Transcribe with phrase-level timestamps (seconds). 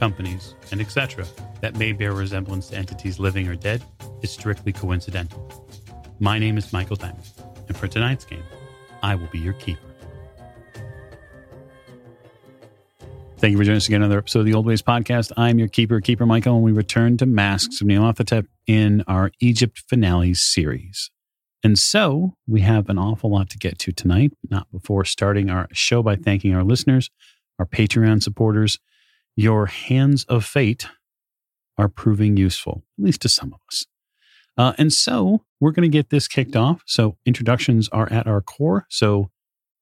[0.00, 1.26] companies, and etc.,
[1.60, 3.84] that may bear resemblance to entities living or dead
[4.22, 5.52] is strictly coincidental.
[6.18, 7.30] My name is Michael Diamond,
[7.68, 8.42] and for tonight's game,
[9.02, 9.82] I will be your keeper.
[13.36, 15.32] Thank you for joining us again another episode of the Old Ways Podcast.
[15.36, 19.82] I'm your keeper, Keeper Michael, and we return to Masks of Nyarlathotep in our Egypt
[19.86, 21.10] finale series.
[21.62, 25.68] And so we have an awful lot to get to tonight, not before starting our
[25.72, 27.10] show by thanking our listeners,
[27.58, 28.78] our Patreon supporters.
[29.36, 30.86] Your hands of fate
[31.78, 33.86] are proving useful, at least to some of us.
[34.56, 36.82] Uh, and so we're going to get this kicked off.
[36.86, 38.86] So introductions are at our core.
[38.90, 39.30] So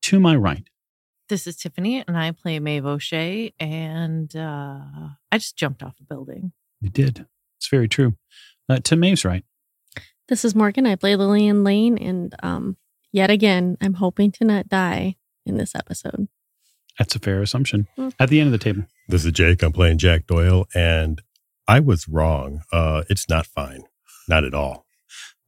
[0.02, 0.68] to my right,
[1.28, 4.80] This is Tiffany, and I play Maeve O'Shea, and uh,
[5.32, 6.52] I just jumped off a building.
[6.80, 7.26] you did.
[7.58, 8.14] It's very true.
[8.68, 9.44] Uh, to Maeve's right,
[10.28, 10.86] This is Morgan.
[10.86, 12.76] I play Lillian Lane, and um,
[13.10, 16.28] yet again, I'm hoping to not die in this episode.
[16.98, 17.86] That's a fair assumption.
[17.96, 18.12] Mm.
[18.18, 19.62] At the end of the table, This is Jake.
[19.62, 21.22] I'm playing Jack Doyle, and
[21.68, 22.62] I was wrong.
[22.72, 23.84] Uh, it's not fine,
[24.28, 24.84] not at all.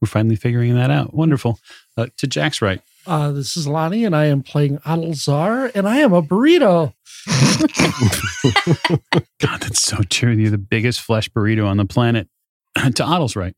[0.01, 1.13] we're finally figuring that out.
[1.13, 1.59] Wonderful.
[1.97, 5.97] Uh, to Jack's right, Uh, this is Lonnie, and I am playing Adalzar, and I
[5.97, 6.93] am a burrito.
[9.39, 10.31] God, that's so true.
[10.31, 12.27] You're the biggest flesh burrito on the planet.
[12.75, 13.53] to Otto's right,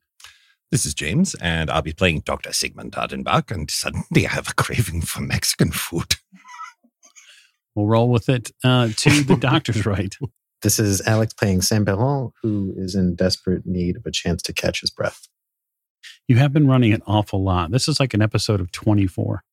[0.71, 2.51] This is James, and I'll be playing Dr.
[2.53, 6.15] Sigmund Tattenbach, and suddenly I have a craving for Mexican food.
[7.75, 8.51] We'll roll with it.
[8.63, 10.15] Uh, to the doctor's right,
[10.61, 14.53] This is Alex playing Sam Perron, who is in desperate need of a chance to
[14.53, 15.27] catch his breath.
[16.27, 17.71] you have been running an awful lot.
[17.71, 19.43] This is like an episode of 24.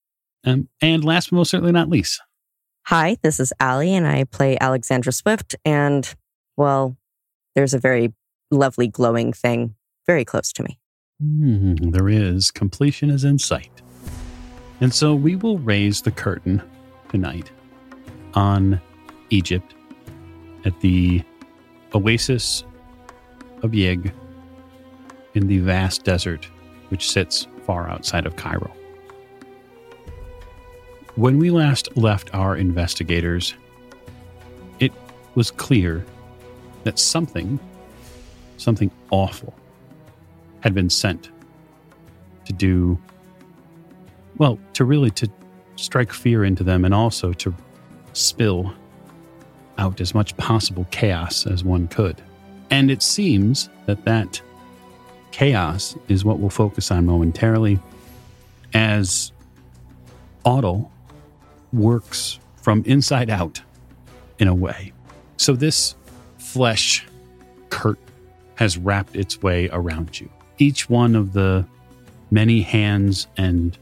[0.45, 2.21] Um, and last but most certainly not least,
[2.87, 5.55] Hi, this is Allie, and I play Alexandra Swift.
[5.65, 6.13] And,
[6.57, 6.97] well,
[7.55, 8.13] there's a very
[8.51, 9.75] lovely glowing thing
[10.07, 10.79] very close to me.
[11.23, 12.51] Hmm, there is.
[12.51, 13.71] Completion is in sight.
[14.81, 16.63] And so we will raise the curtain
[17.11, 17.51] tonight
[18.35, 18.81] on
[19.31, 19.75] Egypt
[20.65, 21.23] at the
[21.95, 22.65] oasis
[23.63, 24.13] of Yig
[25.35, 26.49] in the vast desert
[26.89, 28.71] which sits far outside of Cairo.
[31.17, 33.55] When we last left our investigators,
[34.79, 34.93] it
[35.35, 36.05] was clear
[36.85, 37.59] that something,
[38.57, 39.55] something awful,
[40.61, 41.31] had been sent
[42.47, 42.99] to do
[44.39, 45.31] well to really to
[45.77, 47.55] strike fear into them and also to
[48.13, 48.73] spill
[49.79, 52.21] out as much possible chaos as one could.
[52.71, 54.41] And it seems that that
[55.31, 57.79] chaos is what we'll focus on momentarily
[58.75, 59.33] as
[60.45, 60.91] Otto
[61.73, 63.61] works from inside out
[64.39, 64.93] in a way.
[65.37, 65.95] So this
[66.39, 67.07] flesh
[67.71, 68.05] curtain
[68.57, 70.31] has wrapped its way around you.
[70.59, 71.65] Each one of the
[72.31, 73.77] many hands and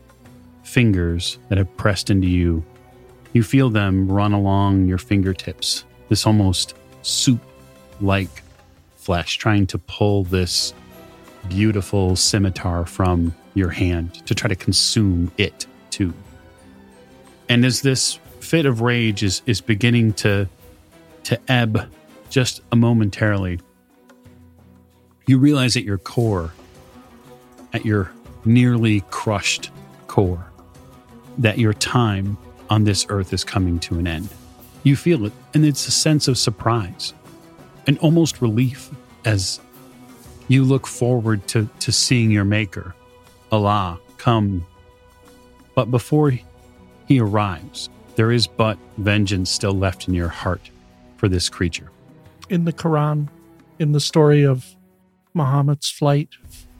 [0.62, 2.64] fingers that have pressed into you,
[3.32, 7.40] you feel them run along your fingertips, this almost soup
[8.00, 8.42] like
[8.96, 10.74] flesh, trying to pull this
[11.48, 16.12] beautiful scimitar from your hand to try to consume it too.
[17.48, 20.48] And as this fit of rage is, is beginning to,
[21.24, 21.90] to ebb
[22.30, 23.60] just momentarily,
[25.26, 26.52] you realize at your core
[27.72, 28.10] at your
[28.44, 29.70] nearly crushed
[30.06, 30.46] core
[31.36, 32.36] that your time
[32.70, 34.28] on this earth is coming to an end.
[34.82, 37.14] You feel it, and it's a sense of surprise
[37.86, 38.90] and almost relief
[39.24, 39.60] as
[40.48, 42.94] you look forward to, to seeing your Maker,
[43.52, 44.66] Allah, come.
[45.74, 46.32] But before
[47.06, 50.70] he arrives, there is but vengeance still left in your heart
[51.16, 51.90] for this creature.
[52.48, 53.28] In the Quran,
[53.78, 54.74] in the story of
[55.34, 56.30] Muhammad's flight,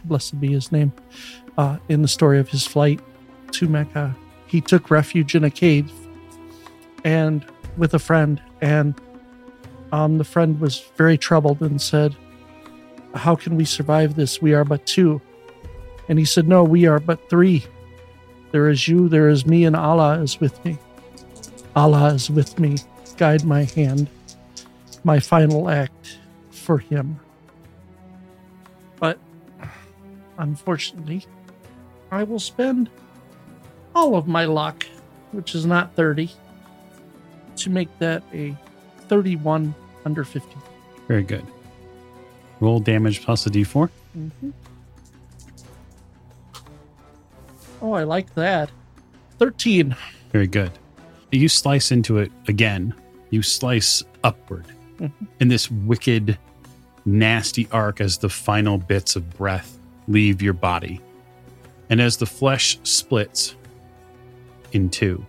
[0.05, 0.93] blessed be his name,
[1.56, 3.00] uh, in the story of his flight
[3.52, 4.17] to Mecca,
[4.49, 5.93] he took refuge in a cave
[7.05, 7.45] and
[7.77, 8.95] with a friend, and
[9.93, 12.17] um, the friend was very troubled and said,
[13.15, 14.43] How can we survive this?
[14.43, 15.21] We are but two.
[16.09, 17.65] And he said, No, we are but three.
[18.50, 20.79] There is you, there is me, and Allah is with me.
[21.77, 22.77] Allah is with me.
[23.17, 24.09] Guide my hand,
[25.05, 26.19] my final act
[26.51, 27.21] for him.
[28.99, 29.19] But
[30.39, 31.27] unfortunately,
[32.11, 32.91] I will spend
[33.99, 34.87] all of my luck,
[35.33, 36.31] which is not 30,
[37.56, 38.56] to make that a
[39.09, 39.75] 31
[40.05, 40.49] under 50.
[41.09, 41.45] Very good.
[42.61, 43.91] Roll damage plus a d4.
[47.83, 48.71] Oh, I like that.
[49.39, 49.97] 13.
[50.33, 50.71] Very good.
[51.33, 52.94] You slice into it again.
[53.31, 54.67] You slice upward
[54.99, 55.12] Mhm.
[55.41, 56.39] in this wicked,
[57.05, 59.79] nasty arc as the final bits of breath
[60.09, 61.01] leave your body.
[61.91, 63.55] And as the flesh splits
[64.73, 65.25] in two,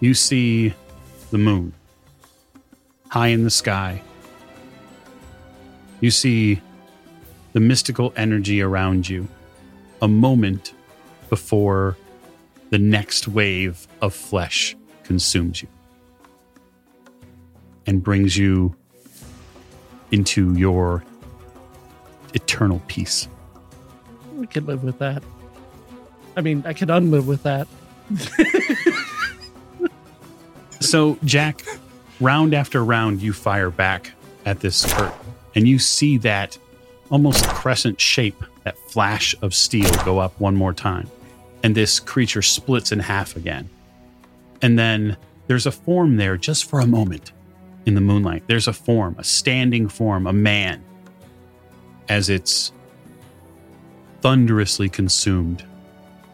[0.00, 0.74] you see
[1.30, 1.72] the moon
[3.08, 4.02] high in the sky.
[6.00, 6.60] You see
[7.52, 9.26] the mystical energy around you
[10.02, 10.74] a moment
[11.30, 11.96] before
[12.70, 15.68] the next wave of flesh consumes you
[17.86, 18.74] and brings you
[20.10, 21.04] into your
[22.34, 23.28] eternal peace.
[24.40, 25.22] I can live with that.
[26.36, 27.66] I mean, I can unlive with that.
[30.86, 31.62] So, Jack,
[32.20, 34.12] round after round, you fire back
[34.44, 35.18] at this curtain,
[35.54, 36.56] and you see that
[37.10, 41.10] almost crescent shape, that flash of steel go up one more time.
[41.62, 43.68] And this creature splits in half again.
[44.62, 45.16] And then
[45.48, 47.32] there's a form there just for a moment
[47.84, 48.44] in the moonlight.
[48.46, 50.84] There's a form, a standing form, a man,
[52.08, 52.70] as it's
[54.20, 55.64] thunderously consumed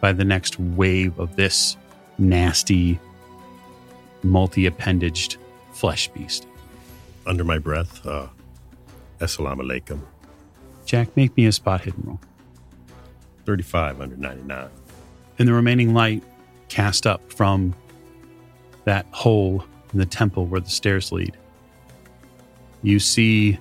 [0.03, 1.77] by the next wave of this
[2.17, 2.99] nasty,
[4.21, 5.37] multi appendaged
[5.71, 6.45] flesh beast.
[7.25, 8.27] Under my breath, uh,
[9.21, 10.01] Assalamu alaikum.
[10.85, 12.19] Jack, make me a spot hidden roll.
[13.45, 14.67] 35 under 99.
[15.37, 16.21] In the remaining light
[16.67, 17.73] cast up from
[18.83, 19.63] that hole
[19.93, 21.37] in the temple where the stairs lead,
[22.81, 23.57] you see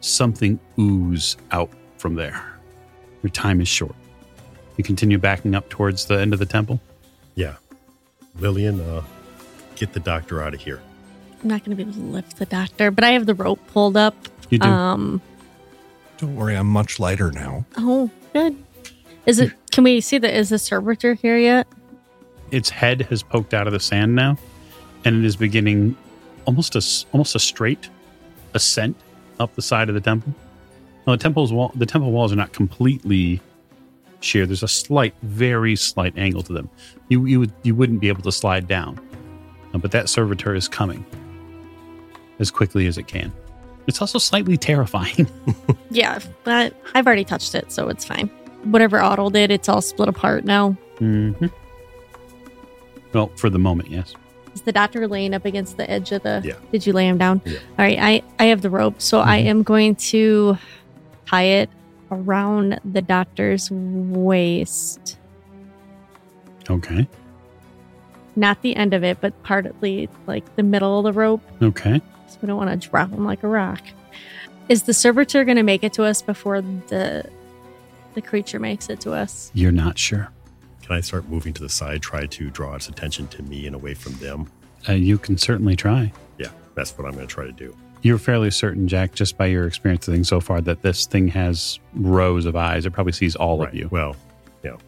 [0.00, 1.68] something ooze out
[1.98, 2.42] from there.
[3.22, 3.94] Your time is short.
[4.76, 6.80] You continue backing up towards the end of the temple.
[7.34, 7.56] Yeah.
[8.38, 9.02] Lillian, uh,
[9.76, 10.80] get the doctor out of here.
[11.42, 13.60] I'm not going to be able to lift the doctor, but I have the rope
[13.68, 14.14] pulled up.
[14.50, 14.68] You do.
[14.68, 15.20] Um.
[16.18, 17.64] Don't worry, I'm much lighter now.
[17.76, 18.56] Oh, good.
[19.26, 19.52] Is it?
[19.72, 20.32] Can we see the?
[20.32, 21.66] Is the servitor here yet?
[22.50, 24.36] its head has poked out of the sand now,
[25.06, 25.96] and it is beginning
[26.46, 27.88] almost a s- almost a straight
[28.52, 28.94] ascent
[29.40, 30.34] up the side of the temple.
[31.06, 33.40] Now, the temple's wall, the temple walls are not completely
[34.24, 34.46] sheer.
[34.46, 36.68] There's a slight, very slight angle to them.
[37.08, 38.98] You you would you wouldn't be able to slide down,
[39.74, 41.04] Uh, but that servitor is coming
[42.38, 43.32] as quickly as it can.
[43.86, 45.26] It's also slightly terrifying.
[45.90, 48.28] Yeah, but I've already touched it, so it's fine.
[48.64, 50.74] Whatever Otto did, it's all split apart now.
[51.00, 51.46] Mm-hmm.
[53.12, 54.14] Well, for the moment, yes.
[54.54, 56.40] Is the doctor laying up against the edge of the?
[56.42, 56.54] Yeah.
[56.70, 57.42] Did you lay him down?
[57.44, 57.58] Yeah.
[57.78, 57.98] All right.
[57.98, 59.46] I I have the rope, so I Mhm.
[59.46, 60.56] am going to
[61.26, 61.68] tie it
[62.12, 65.18] around the doctor's waist,
[66.70, 67.08] Okay.
[68.36, 71.40] not the end of it, but partly like the middle of the rope.
[71.62, 72.00] Okay.
[72.28, 73.80] So we don't want to drop him like a rock.
[74.68, 77.24] Is the servitor going to make it to us before the
[78.14, 79.50] the creature makes it to us?
[79.54, 80.28] You're not sure.
[80.82, 83.74] Can I start moving to the side, try to draw its attention to me and
[83.74, 84.48] away from them?
[84.88, 86.12] Uh, you can certainly try.
[86.38, 87.74] Yeah, that's what I'm going to try to do.
[88.02, 91.28] You're fairly certain, Jack, just by your experience of things so far, that this thing
[91.28, 92.84] has rows of eyes.
[92.84, 93.88] It probably sees all of you.
[93.90, 94.16] Well,
[94.64, 94.78] you know,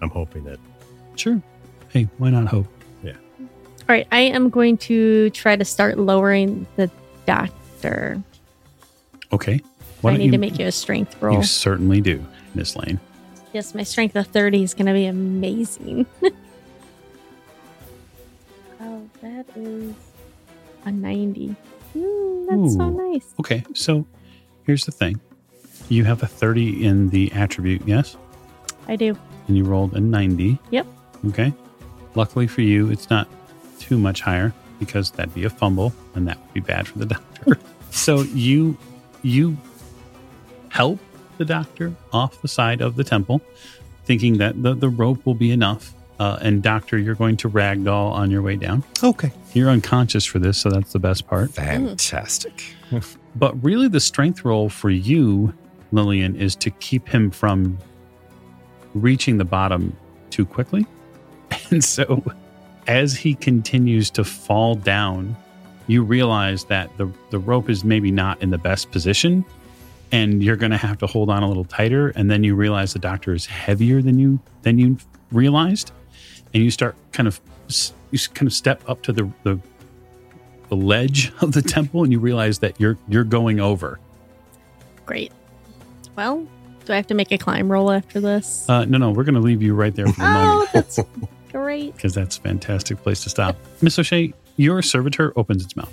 [0.00, 0.58] I'm hoping that
[1.20, 1.40] Sure.
[1.90, 2.66] Hey, why not hope?
[3.02, 3.12] Yeah.
[3.38, 3.46] All
[3.88, 4.06] right.
[4.10, 6.90] I am going to try to start lowering the
[7.26, 8.22] doctor.
[9.30, 9.60] Okay.
[10.00, 11.36] Why I need you, to make you a strength roll.
[11.36, 12.24] You certainly do,
[12.54, 12.98] Miss Lane.
[13.52, 16.06] Yes, my strength of 30 is going to be amazing.
[18.80, 19.94] oh, that is
[20.86, 21.54] a 90.
[21.96, 23.34] Mm, that's so nice.
[23.40, 24.06] Okay, so
[24.64, 25.20] here's the thing.
[25.88, 28.16] You have a 30 in the attribute, yes?
[28.88, 29.16] I do.
[29.48, 30.58] And you rolled a 90.
[30.70, 30.86] Yep.
[31.28, 31.52] Okay.
[32.14, 33.28] Luckily for you, it's not
[33.78, 37.06] too much higher because that'd be a fumble and that would be bad for the
[37.06, 37.58] doctor.
[37.90, 38.76] so you
[39.22, 39.56] you
[40.70, 40.98] help
[41.38, 43.40] the doctor off the side of the temple,
[44.04, 45.92] thinking that the, the rope will be enough.
[46.20, 48.84] Uh, and doctor, you're going to ragdoll on your way down.
[49.02, 49.32] Okay.
[49.54, 51.50] You're unconscious for this, so that's the best part.
[51.50, 52.62] Fantastic.
[53.36, 55.54] But really, the strength roll for you,
[55.92, 57.78] Lillian, is to keep him from
[58.92, 59.96] reaching the bottom
[60.30, 60.84] too quickly.
[61.70, 62.24] And so,
[62.88, 65.36] as he continues to fall down,
[65.86, 69.44] you realize that the, the rope is maybe not in the best position,
[70.10, 72.08] and you're going to have to hold on a little tighter.
[72.16, 74.96] And then you realize the doctor is heavier than you than you
[75.30, 75.92] realized,
[76.54, 77.40] and you start kind of
[78.10, 79.58] you kind of step up to the the
[80.68, 83.98] the ledge of the temple and you realize that you're you're going over.
[85.06, 85.32] Great.
[86.16, 86.46] Well,
[86.84, 88.68] do I have to make a climb roll after this?
[88.68, 90.98] Uh, no, no, we're going to leave you right there for the oh, moment that's
[91.52, 91.94] great.
[91.94, 93.56] because that's a fantastic place to stop.
[93.80, 95.92] Miss O'Shea, your servitor opens its mouth,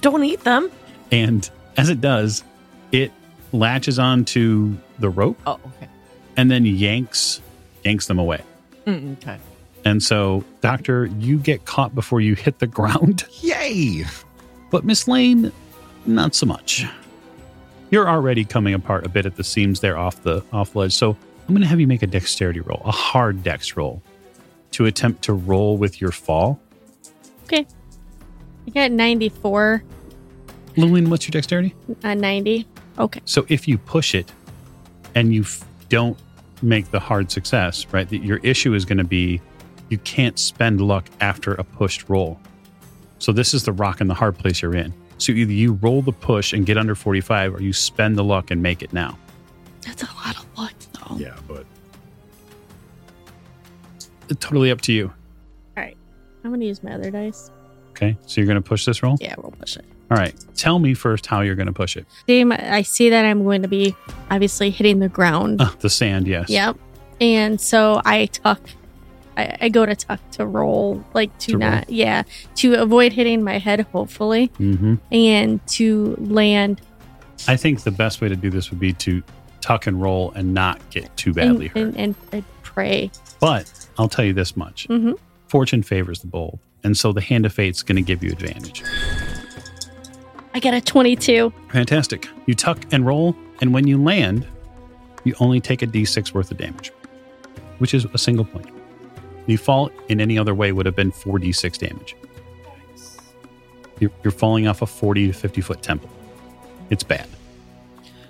[0.00, 0.70] Don't eat them.
[1.12, 2.44] and as it does,
[2.92, 3.12] it
[3.52, 5.88] latches onto the rope Oh, okay.
[6.36, 7.40] and then yanks
[7.84, 8.42] yanks them away.
[8.86, 9.38] Mm, okay.
[9.84, 14.04] And so, Doctor, you get caught before you hit the ground, Yay!
[14.70, 15.50] but Miss Lane,
[16.06, 16.84] not so much.
[17.90, 20.92] You're already coming apart a bit at the seams there off the off ledge.
[20.92, 21.10] So
[21.48, 24.02] I'm going to have you make a dexterity roll, a hard dex roll,
[24.72, 26.60] to attempt to roll with your fall.
[27.44, 27.66] Okay.
[28.66, 29.82] I got 94,
[30.76, 31.74] Lillian, what's your dexterity?
[32.04, 32.66] uh, 90.
[32.98, 33.20] Okay.
[33.24, 34.30] So if you push it
[35.14, 36.18] and you f- don't
[36.60, 39.40] make the hard success, right, that your issue is going to be
[39.88, 42.38] you can't spend luck after a pushed roll.
[43.18, 44.92] So this is the rock and the hard place you're in.
[45.18, 48.50] So either you roll the push and get under 45 or you spend the luck
[48.50, 49.18] and make it now.
[49.82, 51.16] That's a lot of luck, though.
[51.16, 51.64] Yeah, but
[54.28, 55.06] It's totally up to you.
[55.76, 55.96] All right.
[56.44, 57.50] I'm going to use my other dice.
[57.90, 58.16] Okay.
[58.26, 59.16] So you're going to push this roll?
[59.20, 59.84] Yeah, we'll push it.
[60.10, 60.34] All right.
[60.54, 62.06] Tell me first how you're going to push it.
[62.26, 63.96] Dame, I see that I'm going to be
[64.30, 65.60] obviously hitting the ground.
[65.60, 66.48] Uh, the sand, yes.
[66.48, 66.76] Yep.
[67.20, 68.60] And so I tuck.
[69.38, 71.70] I, I go to tuck to roll, like to, To roll.
[71.70, 72.24] not, yeah,
[72.56, 76.80] to avoid hitting my head, hopefully, hmm and to land
[77.46, 79.22] I think the best way to do this would be to
[79.60, 81.94] tuck and roll and not get too badly and, hurt.
[81.96, 83.10] and, and, pray.
[83.40, 84.86] But I'll tell you this much.
[84.88, 85.12] hmm
[85.46, 86.58] fortune favors the bold.
[86.84, 88.82] And so the hand of fate's going to give you advantage.
[90.54, 91.52] I got a 22.
[91.72, 92.28] Fantastic.
[92.46, 94.46] You tuck and roll, and when you land,
[95.24, 96.92] you only take a d6 worth of damage,
[97.78, 98.66] which is a single point.
[99.48, 102.14] The fall in any other way would have been 4d6 damage.
[103.98, 106.10] You're, you're falling off a 40 to 50 foot temple.
[106.90, 107.26] It's bad.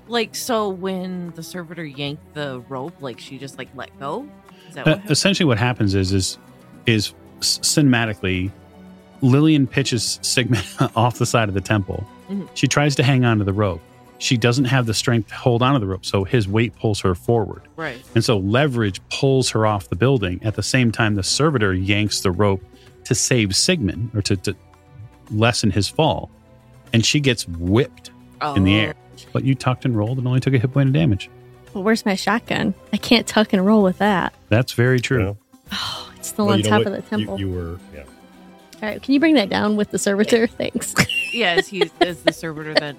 [0.06, 4.28] Like so, when the servitor yanked the rope, like she just like let go.
[4.68, 6.38] Is that Uh, what essentially, what happens is is
[6.86, 8.52] is cinematically,
[9.20, 10.64] Lillian pitches Sigmund
[10.96, 12.06] off the side of the temple.
[12.30, 12.48] Mhm.
[12.54, 13.80] She tries to hang on to the rope.
[14.18, 17.14] She doesn't have the strength to hold onto the rope, so his weight pulls her
[17.14, 18.02] forward, Right.
[18.16, 20.40] and so leverage pulls her off the building.
[20.42, 22.62] At the same time, the servitor yanks the rope
[23.04, 24.56] to save Sigmund or to, to
[25.30, 26.30] lessen his fall,
[26.92, 28.10] and she gets whipped
[28.56, 28.80] in the Oh.
[28.80, 28.94] air.
[29.32, 31.28] But you tucked and rolled and only took a hit point of damage.
[31.74, 32.74] Well, where's my shotgun?
[32.92, 34.32] I can't tuck and roll with that.
[34.48, 35.36] That's very true.
[35.70, 35.70] Yeah.
[35.72, 37.38] Oh, it's still well, on top of the temple.
[37.38, 38.02] You, you were, yeah.
[38.82, 40.46] All right, can you bring that down with the servitor?
[40.46, 40.94] Thanks.
[41.30, 41.56] Yeah.
[41.56, 42.96] Is he is the servitor then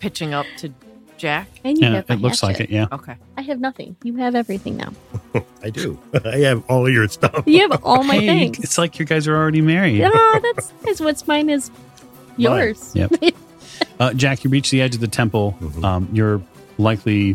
[0.00, 0.72] pitching up to
[1.16, 1.48] Jack?
[1.64, 2.70] And you Yeah, have my it looks like it.
[2.70, 2.86] Yeah.
[2.92, 3.14] Okay.
[3.36, 3.96] I have nothing.
[4.02, 4.92] You have everything now.
[5.62, 5.98] I do.
[6.24, 7.44] I have all your stuff.
[7.46, 8.58] You have all my Hey, things.
[8.60, 10.02] It's like you guys are already married.
[10.04, 11.00] oh, that's nice.
[11.00, 11.70] What's mine is
[12.36, 12.92] yours.
[12.94, 13.12] Yep.
[13.98, 15.56] Uh, Jack, you reach the edge of the temple.
[15.60, 15.84] Mhm.
[15.84, 16.42] Um, you're
[16.78, 17.34] likely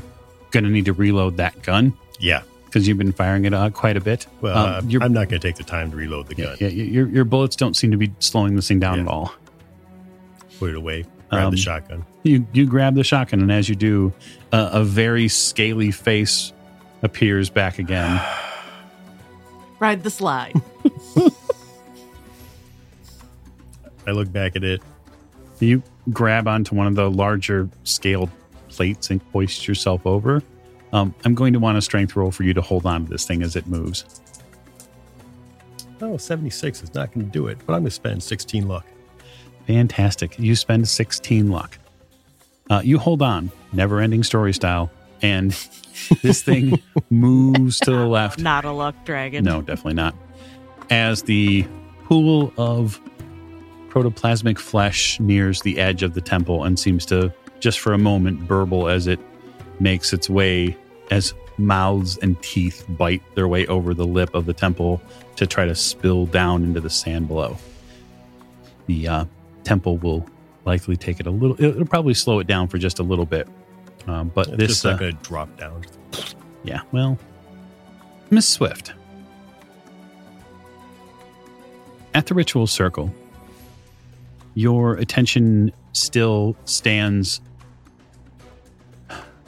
[0.52, 2.42] going to need to reload that gun Yeah.
[2.66, 4.28] because you've been firing it uh, quite a bit.
[4.42, 6.46] Well, Um, I'm- you're- I'm not going to take the time to reload the Yeah,
[6.46, 6.58] gun.
[6.60, 9.02] yeah, your, your bullets don't seem to be slowing this thing down Yeah.
[9.04, 9.34] at all.
[10.60, 11.06] Put it away.
[11.32, 12.06] Grab Um, the shotgun.
[12.24, 14.14] You you grab the shotgun, and as you do,
[14.52, 16.54] uh, a very scaly face
[17.02, 18.22] appears back again.
[19.80, 20.54] Ride the slide.
[24.08, 24.82] I look back at it.
[25.60, 28.30] You grab onto one of the larger scaled
[28.70, 30.42] plates and hoist yourself over.
[30.94, 33.26] Um, I'm going to want a strength roll for you to hold on to this
[33.26, 34.22] thing as it moves.
[36.02, 38.86] Oh, 76 is not going to do it, but I'm going to spend 16 luck.
[39.68, 40.38] Fantastic.
[40.40, 41.78] You spend 16 luck.
[42.72, 44.90] Uh, you hold on, never ending story style,
[45.22, 45.52] and
[46.22, 48.40] this thing moves to the left.
[48.40, 49.44] Not a luck dragon.
[49.44, 50.16] No, definitely not.
[50.90, 51.68] As the
[52.06, 53.02] pool of
[53.90, 58.48] protoplasmic flesh nears the edge of the temple and seems to, just for a moment,
[58.48, 59.20] burble as it
[59.82, 60.78] makes its way,
[61.12, 65.02] as mouths and teeth bite their way over the lip of the temple
[65.36, 67.58] to try to spill down into the sand below.
[68.88, 69.26] The uh,
[69.66, 70.26] temple will
[70.66, 73.48] likely take it a little, it'll probably slow it down for just a little bit.
[74.08, 75.84] Um, but It's this, just uh, not going to drop down.
[76.64, 77.18] yeah, well,
[78.30, 78.94] Miss Swift.
[82.14, 83.14] At the ritual circle,
[84.54, 87.42] your attention still stands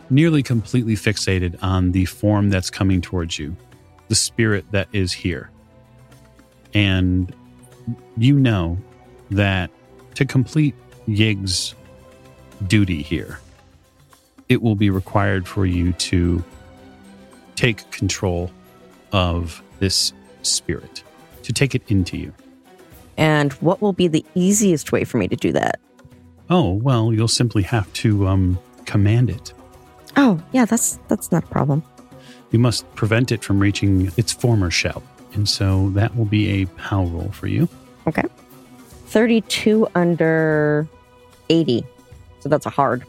[0.09, 3.55] nearly completely fixated on the form that's coming towards you,
[4.07, 5.49] the spirit that is here.
[6.73, 7.33] And
[8.17, 8.77] you know
[9.31, 9.69] that
[10.15, 10.75] to complete
[11.07, 11.75] Yig's
[12.67, 13.39] duty here,
[14.49, 16.43] it will be required for you to
[17.55, 18.51] take control
[19.11, 21.03] of this spirit,
[21.43, 22.33] to take it into you.
[23.17, 25.79] And what will be the easiest way for me to do that?
[26.49, 29.53] Oh, well, you'll simply have to um, command it.
[30.17, 31.83] Oh, yeah, that's that's not a problem.
[32.51, 35.01] You must prevent it from reaching its former shell.
[35.33, 37.67] And so that will be a POW roll for you.
[39.13, 40.87] 32 under
[41.49, 41.85] 80.
[42.39, 43.05] So that's a hard.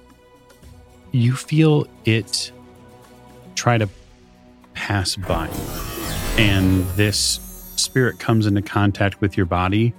[1.14, 2.50] you feel it
[3.54, 3.88] try to
[4.74, 5.48] pass by.
[6.36, 7.40] And this
[7.76, 9.94] spirit comes into contact with your body,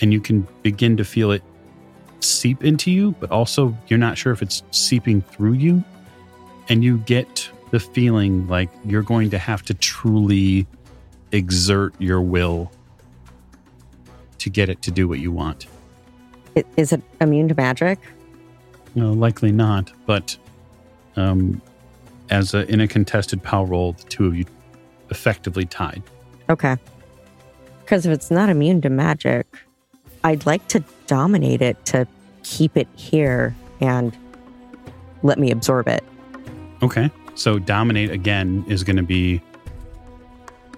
[0.00, 1.42] and you can begin to feel it
[2.20, 5.84] seep into you, but also you're not sure if it's seeping through you.
[6.68, 10.66] And you get the feeling like you're going to have to truly
[11.30, 12.70] exert your will
[14.38, 15.66] to get it to do what you want.
[16.76, 17.98] Is it immune to magic?
[18.94, 20.36] No, likely not, but
[21.16, 21.60] um,
[22.30, 24.44] as a, in a contested power roll, the two of you
[25.10, 26.02] effectively tied.
[26.48, 26.76] Okay.
[27.84, 29.46] Because if it's not immune to magic,
[30.24, 32.06] I'd like to dominate it to
[32.42, 34.16] keep it here and
[35.22, 36.04] let me absorb it.
[36.82, 37.10] Okay.
[37.34, 39.40] So dominate again is going to be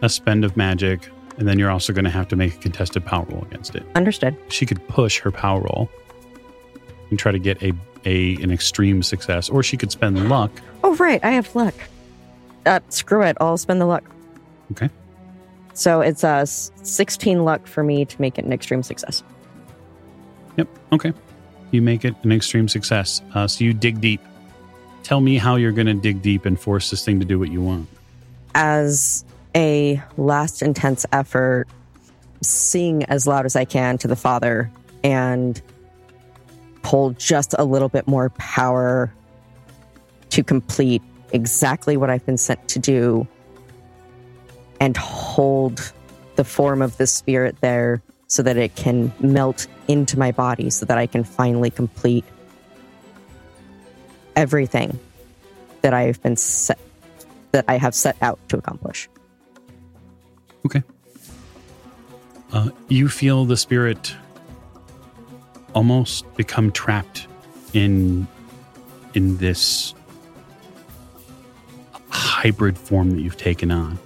[0.02, 1.08] a spend of magic,
[1.40, 3.82] and then you're also going to have to make a contested power roll against it.
[3.94, 4.36] Understood.
[4.48, 5.90] She could push her power roll
[7.08, 7.72] and try to get a,
[8.04, 10.52] a an extreme success, or she could spend luck.
[10.84, 11.18] Oh, right.
[11.24, 11.74] I have luck.
[12.66, 13.38] Uh, screw it.
[13.40, 14.04] I'll spend the luck.
[14.72, 14.90] Okay.
[15.72, 19.24] So it's uh, 16 luck for me to make it an extreme success.
[20.58, 20.68] Yep.
[20.92, 21.14] Okay.
[21.70, 23.22] You make it an extreme success.
[23.34, 24.20] Uh, so you dig deep.
[25.04, 27.50] Tell me how you're going to dig deep and force this thing to do what
[27.50, 27.88] you want.
[28.54, 31.66] As a last intense effort,
[32.42, 34.70] sing as loud as I can to the Father
[35.02, 35.60] and
[36.82, 39.12] pull just a little bit more power
[40.30, 41.02] to complete
[41.32, 43.26] exactly what I've been sent to do
[44.80, 45.92] and hold
[46.36, 50.86] the form of the spirit there so that it can melt into my body so
[50.86, 52.24] that I can finally complete
[54.36, 54.98] everything
[55.82, 56.78] that I've been set
[57.52, 59.08] that I have set out to accomplish.
[62.52, 64.14] Uh, you feel the spirit
[65.74, 67.26] almost become trapped
[67.72, 68.26] in
[69.14, 69.94] in this
[72.10, 73.98] hybrid form that you've taken on.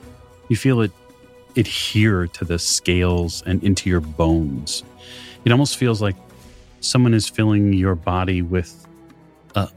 [0.48, 0.92] You feel it
[1.56, 4.82] adhere to the scales and into your bones.
[5.44, 6.16] It almost feels like
[6.80, 8.86] someone is filling your body with
[9.54, 9.68] a,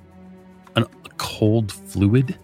[0.76, 2.38] a, a cold fluid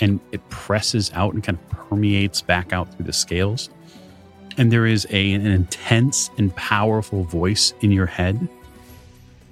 [0.00, 3.70] and it presses out and kind of permeates back out through the scales.
[4.56, 8.48] And there is a, an intense and powerful voice in your head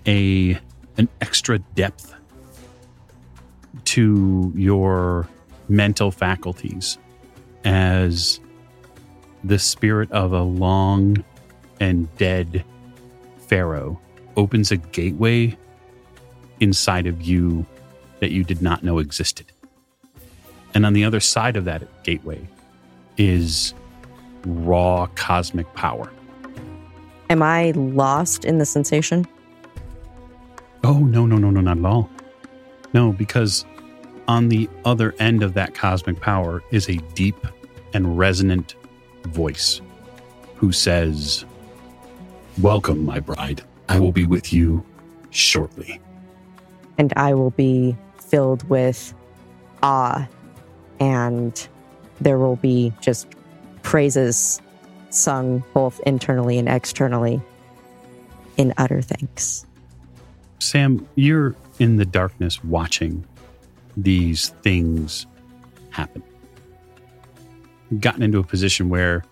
[0.06, 0.58] a
[0.96, 2.14] an extra depth
[3.84, 5.28] to your
[5.68, 6.98] mental faculties
[7.64, 8.40] as
[9.44, 11.22] the spirit of a long
[11.78, 12.64] and dead
[13.46, 14.00] pharaoh
[14.36, 15.56] opens a gateway
[16.58, 17.64] inside of you
[18.20, 19.46] that you did not know existed
[20.78, 22.40] and on the other side of that gateway
[23.16, 23.74] is
[24.44, 26.08] raw cosmic power.
[27.30, 29.26] Am I lost in the sensation?
[30.84, 32.08] Oh, no, no, no, no, not at all.
[32.94, 33.64] No, because
[34.28, 37.44] on the other end of that cosmic power is a deep
[37.92, 38.76] and resonant
[39.24, 39.80] voice
[40.54, 41.44] who says,
[42.62, 43.62] Welcome, my bride.
[43.88, 44.86] I will be with you
[45.30, 46.00] shortly.
[46.98, 49.12] And I will be filled with
[49.82, 50.28] awe
[51.00, 51.68] and
[52.20, 53.28] there will be just
[53.82, 54.60] praises
[55.10, 57.40] sung both internally and externally
[58.56, 59.64] in utter thanks.
[60.58, 63.24] Sam, you're in the darkness watching
[63.96, 65.26] these things
[65.90, 66.22] happen.
[68.00, 69.24] Gotten into a position where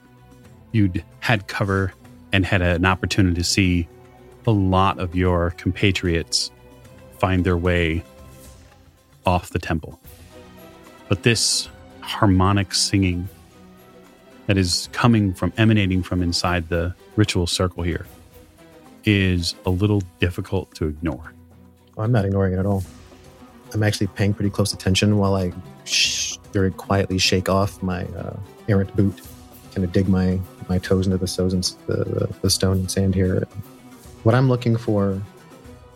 [0.73, 1.93] you'd had cover
[2.33, 3.89] and had an opportunity to see
[4.47, 6.51] a lot of your compatriots
[7.19, 8.03] find their way
[9.25, 10.01] off the temple.
[11.09, 11.69] But this
[12.01, 13.29] harmonic singing
[14.47, 18.07] that is coming from emanating from inside the ritual circle here
[19.05, 21.33] is a little difficult to ignore.
[21.99, 22.85] I'm not ignoring it at all.
[23.73, 25.53] I'm actually paying pretty close attention while I
[25.85, 28.37] sh- very quietly shake off my uh,
[28.69, 29.21] errant boot,
[29.73, 30.38] kind of dig my,
[30.69, 31.27] my toes into the,
[31.87, 33.47] the, the, the stone and sand here.
[34.23, 35.21] What I'm looking for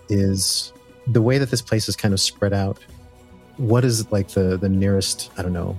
[0.09, 0.73] is
[1.07, 2.79] the way that this place is kind of spread out.
[3.61, 5.79] What is like the, the nearest, I don't know,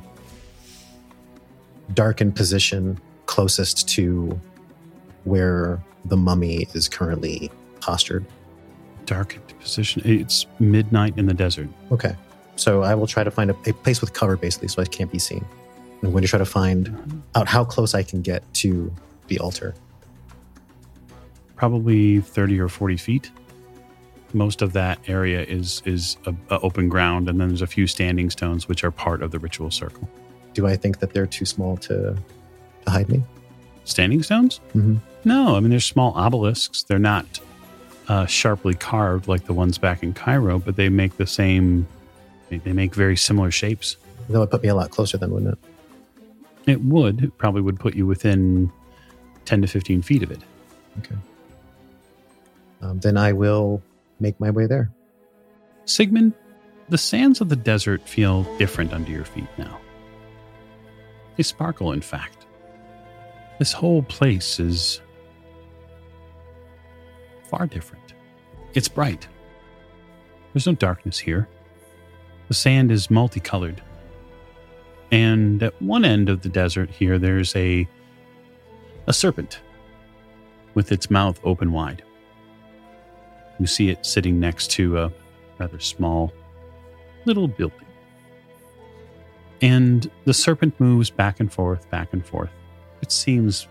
[1.96, 4.40] darkened position closest to
[5.24, 8.24] where the mummy is currently postured?
[9.06, 10.04] Darkened position.
[10.06, 11.70] It's midnight in the desert.
[11.92, 12.16] Okay.
[12.56, 15.12] So I will try to find a, a place with cover, basically, so I can't
[15.12, 15.44] be seen.
[16.04, 17.20] I'm going to try to find mm-hmm.
[17.34, 18.94] out how close I can get to
[19.26, 19.74] the altar.
[21.56, 23.32] Probably 30 or 40 feet.
[24.34, 27.88] Most of that area is is a, a open ground, and then there's a few
[27.88, 30.08] standing stones which are part of the ritual circle.
[30.54, 32.16] Do I think that they're too small to,
[32.86, 33.24] to hide me?
[33.84, 34.60] Standing stones?
[34.76, 35.00] Mhm.
[35.24, 36.84] No, I mean they're small obelisks.
[36.84, 37.26] They're not
[38.08, 41.88] uh, sharply carved like the ones back in Cairo, but they make the same.
[42.50, 43.98] They they make very similar shapes.
[44.30, 46.72] That would put me a lot closer then, wouldn't it?
[46.72, 48.72] It would it probably would put you within
[49.46, 50.40] ten to fifteen feet of it.
[51.00, 51.16] Okay.
[52.82, 53.82] Um, then I will
[54.22, 54.92] make my way there.
[55.86, 56.34] Sigmund,
[56.90, 59.80] the sands of the desert feel different under your feet now.
[61.38, 62.46] They sparkle, in fact.
[63.60, 65.02] This whole place is
[67.50, 68.14] far different.
[68.74, 69.28] It's bright.
[70.54, 71.48] There's no darkness here.
[72.48, 73.82] The sand is multicolored.
[75.12, 77.88] And at one end of the desert here, there's a,
[79.08, 79.62] a serpent
[80.74, 82.04] with its mouth open wide.
[83.62, 85.14] You see it sitting next to a
[85.60, 86.34] rather small
[87.26, 87.86] little building.
[89.62, 92.50] And the serpent moves back and forth, back and forth.
[93.04, 93.68] It seems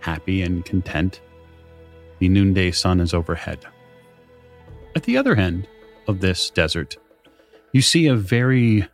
[0.00, 1.20] happy and content.
[2.20, 3.58] The noonday sun is overhead.
[4.96, 5.68] At the other end
[6.08, 6.96] of this desert,
[7.72, 8.88] you see a very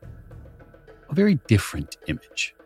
[1.08, 2.56] a very different image.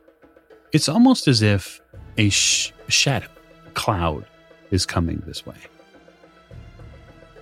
[0.72, 1.82] It's almost as if
[2.16, 3.28] a sh- shadow
[3.74, 4.24] cloud
[4.70, 5.56] is coming this way.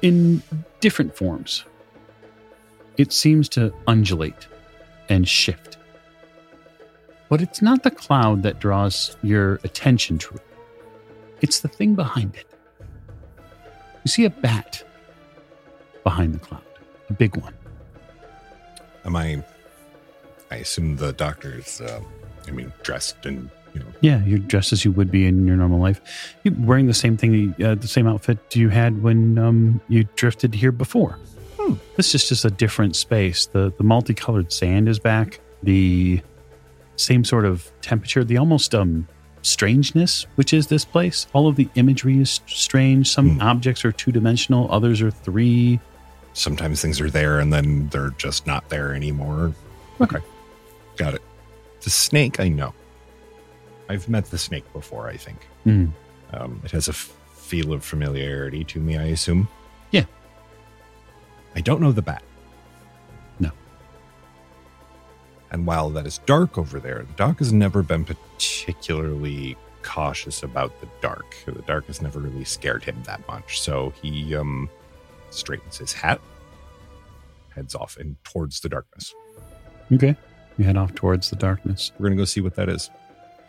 [0.02, 0.42] In
[0.80, 1.64] different forms.
[2.96, 4.48] It seems to undulate
[5.08, 5.78] and shift.
[7.28, 10.42] But it's not the cloud that draws your attention to it.
[11.40, 12.46] It's the thing behind it.
[14.04, 14.82] You see a bat
[16.02, 16.62] behind the cloud,
[17.08, 17.54] a big one.
[19.04, 19.42] Am I?
[20.50, 21.80] I assume the doctor's.
[21.80, 22.00] Uh,
[22.48, 23.86] I mean, dressed and you know.
[24.00, 26.00] Yeah, you're dressed as you would be in your normal life.
[26.44, 30.54] You're wearing the same thing, uh, the same outfit you had when um, you drifted
[30.54, 31.18] here before.
[31.58, 31.74] Hmm.
[31.96, 33.46] This is just a different space.
[33.46, 35.40] The the multicolored sand is back.
[35.62, 36.20] The
[36.96, 38.24] same sort of temperature.
[38.24, 39.06] The almost um
[39.42, 41.26] strangeness, which is this place.
[41.32, 43.08] All of the imagery is strange.
[43.10, 43.40] Some Hmm.
[43.42, 44.70] objects are two dimensional.
[44.70, 45.80] Others are three.
[46.32, 49.52] Sometimes things are there and then they're just not there anymore.
[50.00, 50.18] Okay.
[50.96, 51.22] Got it.
[51.82, 52.72] The snake, I know.
[53.90, 55.08] I've met the snake before.
[55.08, 55.86] I think Hmm.
[56.32, 58.96] um, it has a f- feel of familiarity to me.
[58.96, 59.48] I assume.
[59.90, 60.04] Yeah.
[61.56, 62.22] I don't know the bat.
[63.40, 63.50] No.
[65.50, 70.78] And while that is dark over there, the doc has never been particularly cautious about
[70.80, 71.34] the dark.
[71.46, 73.60] The dark has never really scared him that much.
[73.60, 74.70] So he um,
[75.30, 76.20] straightens his hat,
[77.54, 79.12] heads off and towards the darkness.
[79.92, 80.14] Okay.
[80.58, 81.90] You head off towards the darkness.
[81.98, 82.90] We're gonna go see what that is.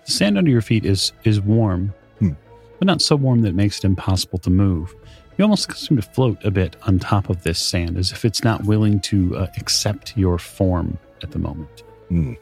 [0.05, 2.31] The sand under your feet is is warm, Hmm.
[2.79, 4.93] but not so warm that it makes it impossible to move.
[5.37, 8.43] You almost seem to float a bit on top of this sand, as if it's
[8.43, 11.83] not willing to uh, accept your form at the moment.
[12.09, 12.33] Hmm.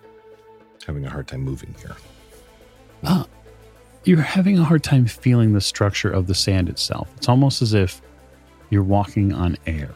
[0.87, 1.95] Having a hard time moving here.
[3.03, 3.25] Ah,
[4.05, 7.09] you're having a hard time feeling the structure of the sand itself.
[7.17, 8.01] It's almost as if
[8.69, 9.93] you're walking on air.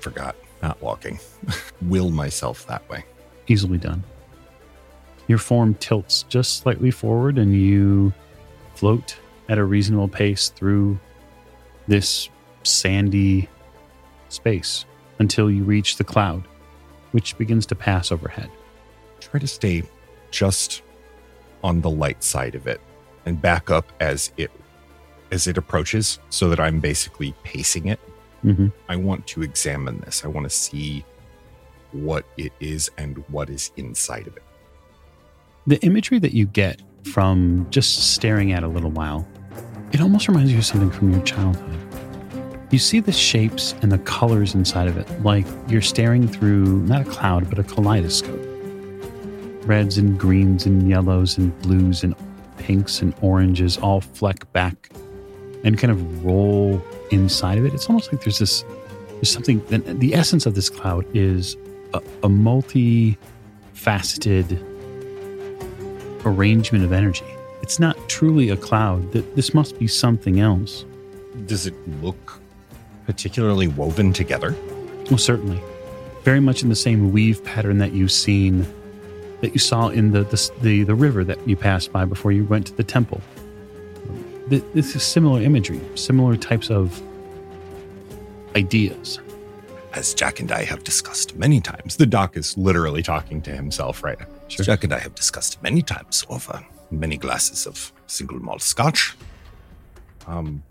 [0.00, 0.36] Forgot.
[0.62, 1.18] Not walking.
[1.82, 3.04] Will myself that way.
[3.46, 4.02] Easily done.
[5.28, 8.12] Your form tilts just slightly forward, and you
[8.74, 9.16] float
[9.48, 10.98] at a reasonable pace through
[11.88, 12.28] this
[12.62, 13.48] sandy
[14.28, 14.84] space
[15.18, 16.44] until you reach the cloud,
[17.12, 18.50] which begins to pass overhead.
[19.20, 19.82] Try to stay
[20.30, 20.82] just
[21.64, 22.80] on the light side of it
[23.24, 24.50] and back up as it
[25.32, 27.98] as it approaches so that I'm basically pacing it.
[28.44, 28.70] Mhm.
[28.88, 30.24] I want to examine this.
[30.24, 31.04] I want to see
[31.90, 34.44] what it is and what is inside of it.
[35.68, 39.26] The imagery that you get from just staring at a little while,
[39.90, 41.76] it almost reminds you of something from your childhood.
[42.70, 47.00] You see the shapes and the colors inside of it, like you're staring through not
[47.00, 48.40] a cloud, but a kaleidoscope.
[49.64, 52.14] Reds and greens and yellows and blues and
[52.58, 54.90] pinks and oranges all fleck back
[55.64, 57.74] and kind of roll inside of it.
[57.74, 58.64] It's almost like there's this,
[59.14, 61.56] there's something, the, essence of this cloud is
[61.92, 63.18] a, a multi
[63.72, 64.64] faceted
[66.26, 67.24] arrangement of energy.
[67.62, 69.12] It's not truly a cloud.
[69.12, 70.84] That this must be something else.
[71.46, 72.38] Does it look
[73.06, 74.54] particularly woven together?
[75.08, 75.62] Well, certainly,
[76.22, 78.66] very much in the same weave pattern that you've seen,
[79.40, 82.44] that you saw in the the the, the river that you passed by before you
[82.44, 83.20] went to the temple.
[84.48, 87.02] This is similar imagery, similar types of
[88.54, 89.18] ideas.
[89.96, 94.04] As Jack and I have discussed many times, the doc is literally talking to himself
[94.04, 94.26] right now.
[94.48, 94.62] Sure.
[94.62, 99.16] Jack and I have discussed many times over many glasses of single malt scotch.
[100.26, 100.62] Um,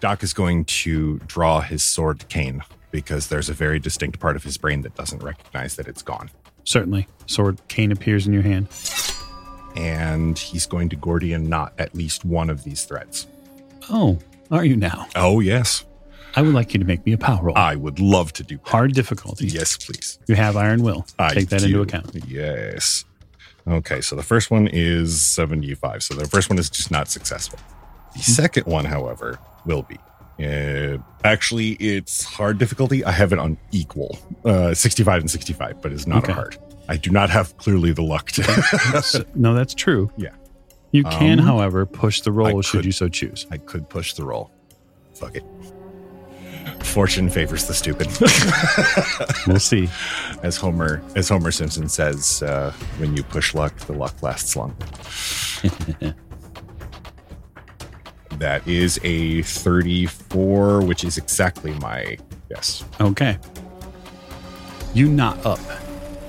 [0.00, 4.44] Doc is going to draw his sword cane because there's a very distinct part of
[4.44, 6.30] his brain that doesn't recognize that it's gone.
[6.64, 8.68] Certainly, sword cane appears in your hand.
[9.74, 13.26] And he's going to Gordian knot at least one of these threads.
[13.88, 14.18] Oh,
[14.50, 15.06] Are you now?
[15.16, 15.84] Oh, yes.
[16.36, 17.56] I would like you to make me a power roll.
[17.56, 18.68] I would love to do that.
[18.68, 19.46] Hard difficulty.
[19.46, 20.18] Yes, please.
[20.26, 21.06] You have Iron Will.
[21.18, 21.66] I Take that do.
[21.66, 22.14] into account.
[22.28, 23.04] Yes.
[23.66, 26.02] Okay, so the first one is 75.
[26.02, 27.58] So the first one is just not successful.
[28.14, 29.98] The second one, however, will be.
[30.38, 33.02] Uh, actually, it's hard difficulty.
[33.04, 36.32] I have it on equal uh, 65 and 65, but it's not Okay.
[36.34, 36.58] hard.
[36.88, 39.24] I do not have clearly the luck to.
[39.34, 40.10] No, that's true.
[40.16, 40.30] Yeah.
[40.92, 43.46] You can, Um, however, push the roll I should could- you so choose.
[43.50, 44.50] I could push the roll.
[45.14, 45.44] Fuck it.
[46.80, 48.08] Fortune favors the stupid.
[49.46, 49.88] We'll see.
[50.42, 54.74] as Homer, as Homer Simpson says, uh, when you push luck, the luck lasts long.
[58.38, 62.84] that is a 34, which is exactly my guess.
[63.00, 63.38] Okay.
[64.94, 65.60] You knot up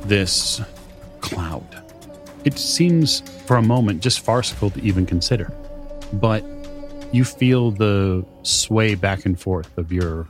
[0.03, 0.61] this
[1.21, 1.83] cloud.
[2.45, 5.51] It seems for a moment just farcical to even consider,
[6.13, 6.43] but
[7.11, 10.27] you feel the sway back and forth of your,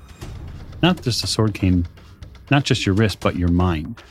[0.81, 1.87] not just the sword cane,
[2.51, 4.01] not just your wrist, but your mind.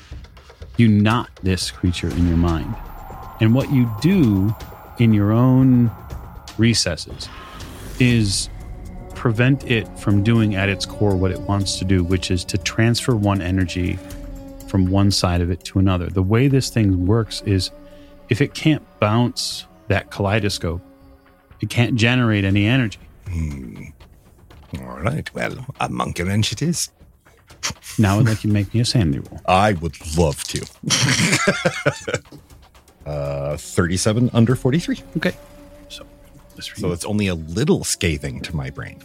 [0.76, 2.74] You knot this creature in your mind.
[3.40, 4.54] And what you do
[4.98, 5.90] in your own
[6.58, 7.28] recesses
[7.98, 8.48] is
[9.14, 12.58] prevent it from doing at its core what it wants to do, which is to
[12.58, 13.98] transfer one energy
[14.68, 16.08] from one side of it to another.
[16.08, 17.70] The way this thing works is
[18.28, 20.82] if it can't bounce that kaleidoscope,
[21.60, 22.98] it can't generate any energy.
[23.28, 23.84] Hmm.
[24.80, 25.32] All right.
[25.34, 26.90] Well, a monkey wrench it is.
[27.98, 29.40] Now I'd like you to make me a sanity roll.
[29.46, 30.66] I would love to.
[33.06, 35.02] uh, 37 under 43.
[35.16, 35.34] Okay.
[35.88, 36.06] So,
[36.54, 39.02] this So it's only a little scathing to my brain.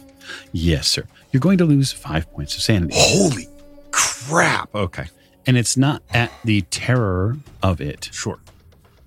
[0.52, 1.04] yes, sir.
[1.30, 2.94] You're going to lose five points of sanity.
[2.96, 3.48] Holy
[3.90, 4.74] crap.
[4.74, 5.06] Okay.
[5.46, 8.10] And it's not at the terror of it.
[8.12, 8.38] Sure.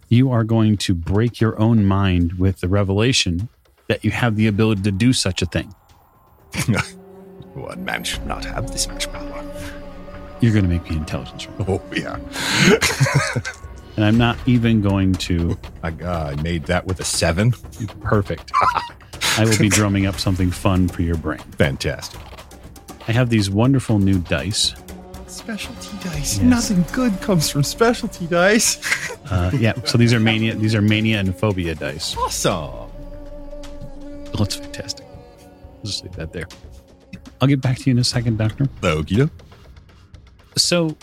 [0.10, 3.50] You are going to break your own mind with the revelation
[3.88, 5.74] that you have the ability to do such a thing.
[7.54, 9.44] One man should not have this much power.
[10.42, 11.82] You're going to make me intelligence roll.
[11.82, 12.20] Oh, yeah.
[13.96, 15.58] And I'm not even going to.
[15.82, 17.52] I, uh, I made that with a seven.
[18.02, 18.52] Perfect.
[19.38, 21.40] I will be drumming up something fun for your brain.
[21.58, 22.20] Fantastic.
[23.08, 24.76] I have these wonderful new dice.
[25.36, 26.38] Specialty dice.
[26.38, 26.42] Yes.
[26.42, 28.80] Nothing good comes from specialty dice.
[29.26, 30.54] Uh, yeah, so these are mania.
[30.54, 32.16] These are mania and phobia dice.
[32.16, 32.52] awesome.
[32.54, 32.90] Oh,
[34.38, 35.04] that's fantastic.
[35.08, 36.46] I'll just leave that there.
[37.42, 38.66] I'll get back to you in a second, Doctor.
[38.82, 39.28] Okie.
[40.58, 40.96] So,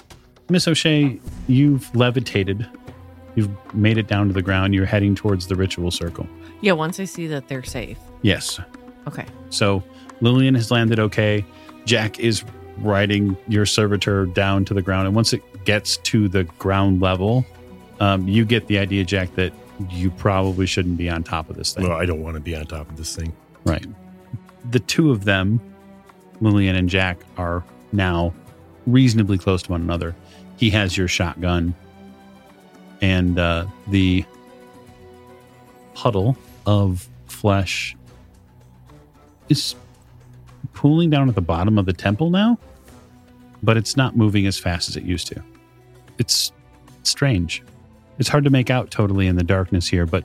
[0.49, 1.19] Miss O'Shea,
[1.49, 2.65] you've levitated.
[3.35, 4.73] You've made it down to the ground.
[4.73, 6.29] You're heading towards the ritual circle.
[6.61, 7.99] Yeah, once I see that they're safe.
[8.23, 8.61] Yes.
[9.09, 9.27] Okay.
[9.51, 9.83] So
[10.21, 11.45] Lillian has landed okay.
[11.87, 12.45] Jack is
[12.79, 15.07] riding your servitor down to the ground.
[15.07, 17.45] And once it gets to the ground level,
[18.01, 19.53] um, you get the idea, Jack, that
[19.91, 21.89] you probably shouldn't be on top of this thing.
[21.89, 23.33] Well, I don't want to be on top of this thing.
[23.65, 23.87] Right.
[24.71, 25.61] The two of them,
[26.41, 28.33] Lillian and Jack, are now
[28.87, 30.15] reasonably close to one another.
[30.57, 31.75] He has your shotgun,
[33.01, 34.25] and uh, the
[35.95, 37.97] puddle of flesh
[39.49, 39.75] is
[40.73, 42.59] pooling down at the bottom of the temple now,
[43.63, 45.43] but it's not moving as fast as it used to.
[46.19, 46.53] It's
[47.03, 47.63] strange.
[48.19, 50.25] It's hard to make out totally in the darkness here, but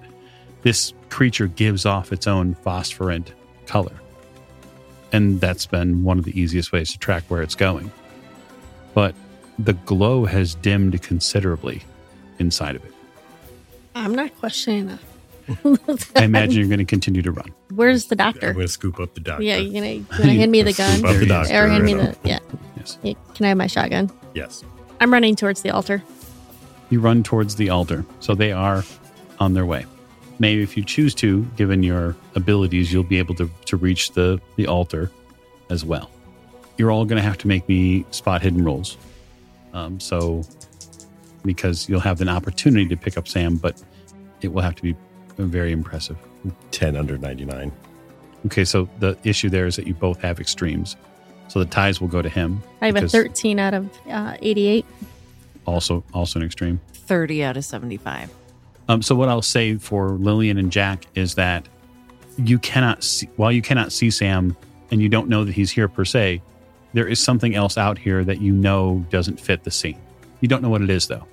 [0.64, 3.34] this creature gives off its own phosphorant
[3.66, 3.94] color.
[5.14, 7.92] And that's been one of the easiest ways to track where it's going.
[8.94, 9.16] But
[9.58, 11.84] the glow has dimmed considerably
[12.40, 12.94] inside of it.
[13.96, 15.00] I'm not questioning that.
[16.16, 17.54] I imagine you're going to continue to run.
[17.78, 18.48] Where's the doctor?
[18.48, 19.44] I'm going to scoop up the doctor.
[19.44, 21.54] Yeah, you're gonna, you gonna hand me the gun, Scoop up the doctor.
[21.54, 22.40] or hand me the yeah.
[22.76, 22.98] Yes.
[23.04, 23.13] yeah.
[23.36, 24.10] Can I have my shotgun?
[24.34, 24.63] Yes.
[25.00, 26.02] I'm running towards the altar.
[26.90, 28.04] You run towards the altar.
[28.20, 28.84] So they are
[29.40, 29.86] on their way.
[30.40, 34.42] Maybe if you choose to, given your abilities, you'll be able to, to reach the,
[34.56, 35.12] the altar
[35.70, 36.10] as well.
[36.80, 38.98] You're all going to have to make me spot hidden rolls.
[39.74, 40.44] Um, so,
[41.46, 43.80] because you'll have an opportunity to pick up Sam, but
[44.42, 44.96] it will have to be
[45.45, 46.17] very impressive.
[46.71, 47.71] 10 under 99.
[48.45, 50.95] Okay, so the issue there is that you both have extremes.
[51.47, 52.62] So the ties will go to him.
[52.82, 54.86] I have a 13 out of uh, 88.
[55.65, 56.80] Also, also an extreme.
[56.93, 58.30] 30 out of 75.
[58.89, 61.67] Um, so what I'll say for Lillian and Jack is that
[62.38, 64.56] you cannot see, while you cannot see Sam
[64.91, 66.41] and you don't know that he's here per se,
[66.93, 70.00] there is something else out here that you know doesn't fit the scene.
[70.39, 71.26] You don't know what it is though,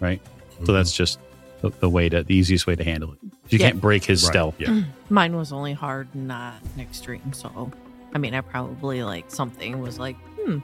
[0.00, 0.20] right?
[0.64, 1.18] So that's just
[1.60, 3.18] the, the way to the easiest way to handle it.
[3.48, 3.70] You Yeah.
[3.70, 4.54] can't break his Right, stealth.
[4.58, 4.82] Yeah.
[5.10, 7.32] Mine was only hard, not an extreme.
[7.32, 7.72] So,
[8.14, 10.58] I mean, I probably like something was like, hmm,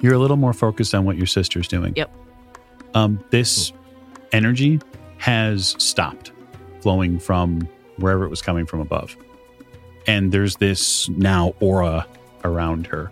[0.00, 1.92] You're a little more focused on what your sister's doing.
[1.96, 2.10] Yep.
[2.94, 3.72] Um, this
[4.32, 4.80] energy
[5.18, 6.32] has stopped
[6.80, 9.16] flowing from wherever it was coming from above.
[10.06, 12.06] and there's this now aura
[12.44, 13.10] around her.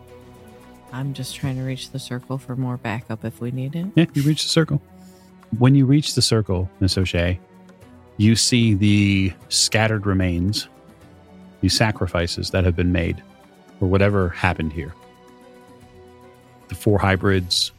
[0.93, 3.87] I'm just trying to reach the circle for more backup if we need it.
[3.97, 4.81] Yeah, you reach the circle.
[5.59, 7.39] When you reach the circle, Miss O'Shea,
[8.17, 10.69] you see the scattered remains,
[11.61, 13.23] the sacrifices that have been made
[13.79, 14.95] for whatever happened here.
[16.69, 17.73] The four hybrids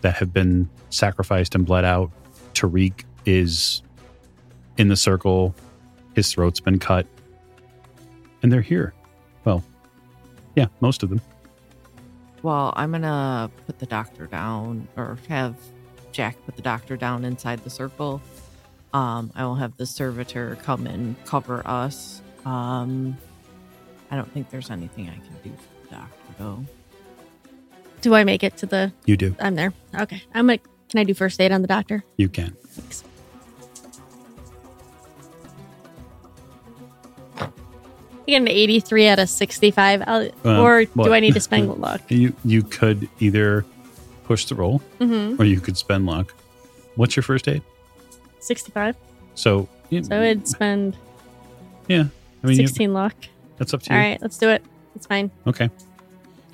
[0.00, 2.10] that have been sacrificed and bled out.
[2.54, 3.82] Tariq is
[4.76, 5.54] in the circle.
[6.14, 7.06] His throat's been cut.
[8.42, 8.92] And they're here.
[9.44, 9.62] Well,
[10.56, 11.20] yeah, most of them.
[12.42, 15.54] Well, I'm gonna put the doctor down, or have
[16.12, 18.20] Jack put the doctor down inside the circle.
[18.92, 22.20] Um, I will have the servitor come and cover us.
[22.44, 23.16] Um,
[24.10, 26.64] I don't think there's anything I can do for the doctor, though.
[28.02, 28.92] Do I make it to the?
[29.06, 29.34] You do.
[29.40, 29.72] I'm there.
[29.98, 30.22] Okay.
[30.34, 30.58] I'm gonna.
[30.90, 32.04] Can I do first aid on the doctor?
[32.18, 32.54] You can.
[32.66, 33.04] Thanks.
[37.38, 40.02] I get an 83 out of 65.
[40.06, 41.04] I'll, Uh, or what?
[41.06, 42.02] do I need to spend luck?
[42.10, 43.64] You you could either
[44.32, 45.40] push the roll Mm-hmm.
[45.40, 46.32] or you could spend luck.
[46.96, 47.62] What's your first aid?
[48.40, 48.96] 65.
[49.34, 50.96] So, yeah, So I'd spend
[51.88, 52.04] Yeah.
[52.42, 53.14] I mean, you- 16 luck.
[53.58, 54.02] that's up to All you.
[54.04, 54.62] All right, let's do it.
[54.96, 55.30] It's fine.
[55.46, 55.68] Okay.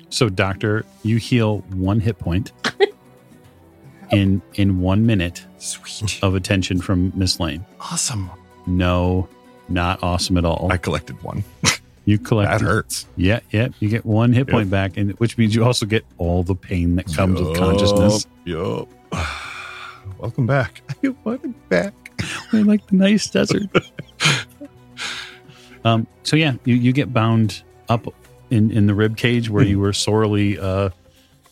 [0.09, 2.51] So, doctor, you heal one hit point
[4.11, 6.19] in in one minute Sweet.
[6.23, 7.63] of attention from Miss Lane.
[7.79, 8.29] Awesome.
[8.65, 9.27] No,
[9.69, 10.69] not awesome at all.
[10.71, 11.43] I collected one.
[12.09, 12.49] you collect.
[12.49, 13.05] That hurts.
[13.15, 13.67] Yeah, yeah.
[13.79, 14.49] You get one hit Yep.
[14.49, 18.25] point back, and which means you also get all the pain that comes with consciousness.
[18.45, 18.89] Yup.
[20.17, 20.81] Welcome back.
[21.23, 21.93] Welcome back.
[22.53, 23.67] I like the nice desert.
[25.85, 26.07] um.
[26.23, 28.11] So yeah, you you get bound up
[28.49, 30.89] in in the rib cage where you were sorely uh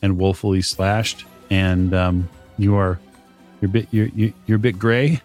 [0.01, 2.99] and woefully slashed, and um you are
[3.61, 4.09] you're a bit you're,
[4.47, 5.21] you're a bit gray.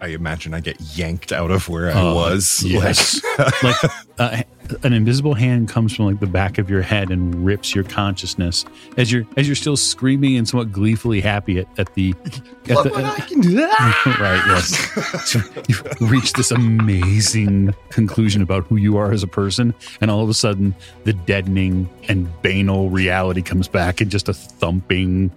[0.00, 2.62] I imagine I get yanked out of where I Oh, was.
[2.64, 3.20] yes.
[3.62, 3.76] like
[4.18, 4.42] uh,
[4.82, 8.64] an invisible hand comes from like the back of your head and rips your consciousness
[8.96, 12.84] as you're as you're still screaming and somewhat gleefully happy at, at the at Look
[12.84, 13.56] the, what I can do.
[14.20, 19.74] right yes so you've reached this amazing conclusion about who you are as a person
[20.00, 24.34] and all of a sudden the deadening and banal reality comes back in just a
[24.34, 25.30] thumping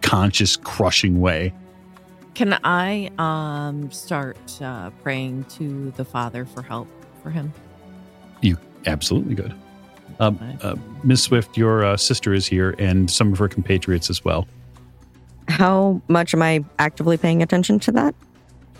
[0.00, 1.52] conscious crushing way
[2.34, 6.88] Can I um start uh, praying to the Father for help
[7.22, 7.52] for him?
[8.40, 9.54] You absolutely good
[10.20, 14.24] um, uh, Miss Swift, your uh, sister is here, and some of her compatriots as
[14.24, 14.46] well.
[15.48, 18.14] How much am I actively paying attention to that?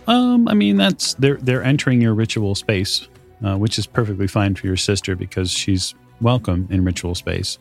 [0.06, 3.08] Um, I mean, that's they're they're entering your ritual space,
[3.44, 7.58] uh, which is perfectly fine for your sister because she's welcome in ritual space.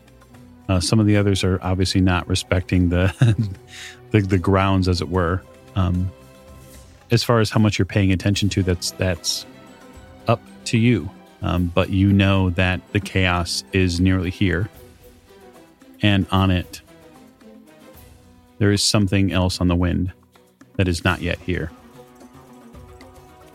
[0.67, 3.13] Uh, some of the others are obviously not respecting the
[4.11, 5.41] the, the grounds, as it were.
[5.79, 6.11] Um,
[7.11, 9.45] as far as how much you're paying attention to, that's that's
[10.27, 11.09] up to you.
[11.41, 14.69] Um, but you know that the chaos is nearly here,
[16.01, 16.81] and on it,
[18.57, 20.11] there is something else on the wind
[20.75, 21.71] that is not yet here.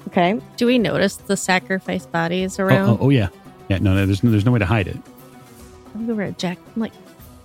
[0.09, 0.41] Okay.
[0.57, 2.89] Do we notice the sacrifice bodies Oh, around?
[2.91, 3.29] oh, oh, yeah,
[3.69, 3.79] yeah.
[3.79, 4.97] No, no, there's no, there's no way to hide it.
[5.95, 6.59] I look over at Jack.
[6.75, 6.95] I'm like,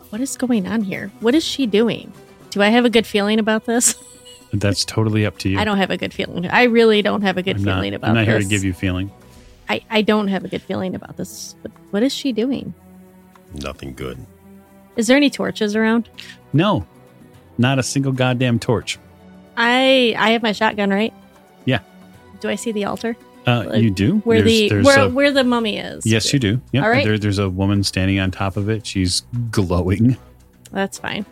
[0.10, 1.12] what is going on here?
[1.20, 2.12] What is she doing?
[2.50, 3.96] Do I have a good feeling about this?
[4.54, 5.60] That's totally up to you.
[5.60, 6.48] I don't have a good feeling.
[6.48, 8.30] I really don't have a good I'm not, feeling about I'm not this.
[8.34, 9.12] here to give you feeling.
[9.70, 11.56] I, I don't have a good feeling about this.
[11.62, 12.74] But what is she doing?
[13.54, 14.26] Nothing good.
[14.96, 16.10] Is there any torches around?
[16.54, 16.86] No,
[17.58, 18.98] not a single goddamn torch.
[19.56, 21.14] I I have my shotgun, right?
[21.66, 21.80] Yeah.
[22.40, 23.16] Do I see the altar?
[23.46, 24.18] Uh, Like, you do.
[24.20, 26.06] Where There's- the there's where, a- where the mummy is?
[26.06, 26.60] yes, you do.
[26.72, 27.06] Yeah, All right.
[27.06, 28.86] there, there's a woman standing on top of it.
[28.86, 30.18] She's glowing.
[30.72, 31.26] That's fine.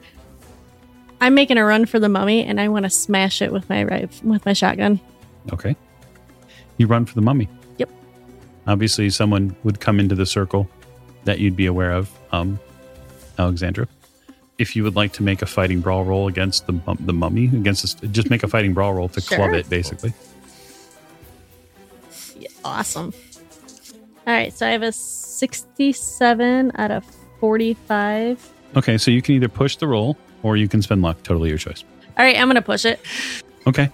[1.20, 3.82] I'm making a run for the mummy, and I want to smash it with my
[3.82, 5.00] rif- with my shotgun.
[5.52, 5.76] Okay.
[6.78, 7.50] You run for the mummy.
[7.78, 7.90] Yep.
[8.68, 10.70] Obviously, someone would come into the circle
[11.26, 12.60] that you'd be aware of, um,
[13.40, 13.88] Alexandra.
[14.58, 17.82] If you would like to make a fighting brawl roll against the the mummy, against
[17.82, 20.14] this, just make a fighting brawl roll to club it, basically.
[22.40, 23.14] Yeah, awesome.
[24.26, 27.06] All right, so I have a 67 out of
[27.40, 28.52] 45.
[28.76, 31.22] Okay, so you can either push the roll or you can spend luck.
[31.24, 31.84] Totally your choice.
[32.18, 33.00] All right, I'm gonna push it.
[33.68, 33.90] Okay.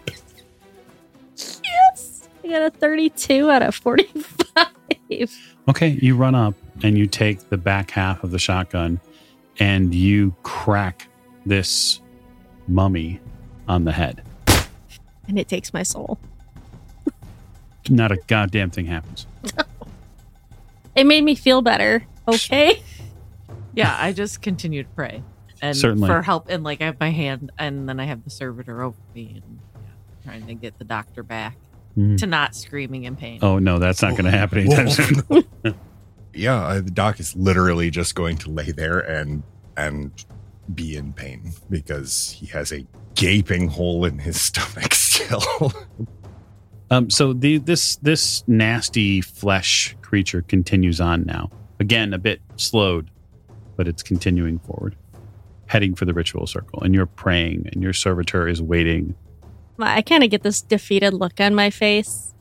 [1.35, 4.67] Yes, I got a 32 out of 45.
[5.69, 8.99] Okay, you run up and you take the back half of the shotgun
[9.59, 11.07] and you crack
[11.45, 12.01] this
[12.67, 13.19] mummy
[13.67, 14.23] on the head.
[15.27, 16.19] And it takes my soul.
[17.89, 19.27] Not a goddamn thing happens.
[20.95, 22.05] It made me feel better.
[22.27, 22.83] Okay.
[23.73, 25.23] Yeah, I just continue to pray
[25.63, 26.07] and Certainly.
[26.09, 26.49] for help.
[26.49, 29.59] And like I have my hand, and then I have the servitor over me and
[29.75, 29.89] yeah,
[30.23, 31.57] trying to get the doctor back
[31.97, 32.17] Mhm.
[32.17, 33.39] to not screaming in pain.
[33.41, 35.23] Oh no, that's not going to happen anytime soon.
[36.35, 39.43] Yeah, uh, the doc is literally just going to lay there and
[39.77, 40.11] and
[40.73, 45.71] be in pain because he has a gaping hole in his stomach still.
[46.89, 51.51] Um, so the this this nasty flesh creature continues on now.
[51.79, 53.11] Again, a bit slowed,
[53.77, 54.95] but it's continuing forward,
[55.67, 56.81] heading for the ritual circle.
[56.81, 59.15] And you're praying, and your servitor is waiting.
[59.79, 62.33] I kind of get this defeated look on my face,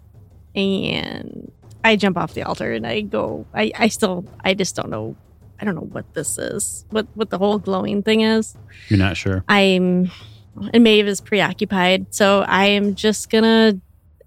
[0.54, 1.50] and
[1.84, 3.46] I jump off the altar and I go.
[3.54, 5.16] I, I still, I just don't know.
[5.60, 6.84] I don't know what this is.
[6.90, 8.56] What what the whole glowing thing is.
[8.88, 9.44] You're not sure.
[9.48, 10.10] I'm,
[10.72, 13.80] and Maeve is preoccupied, so I am just gonna.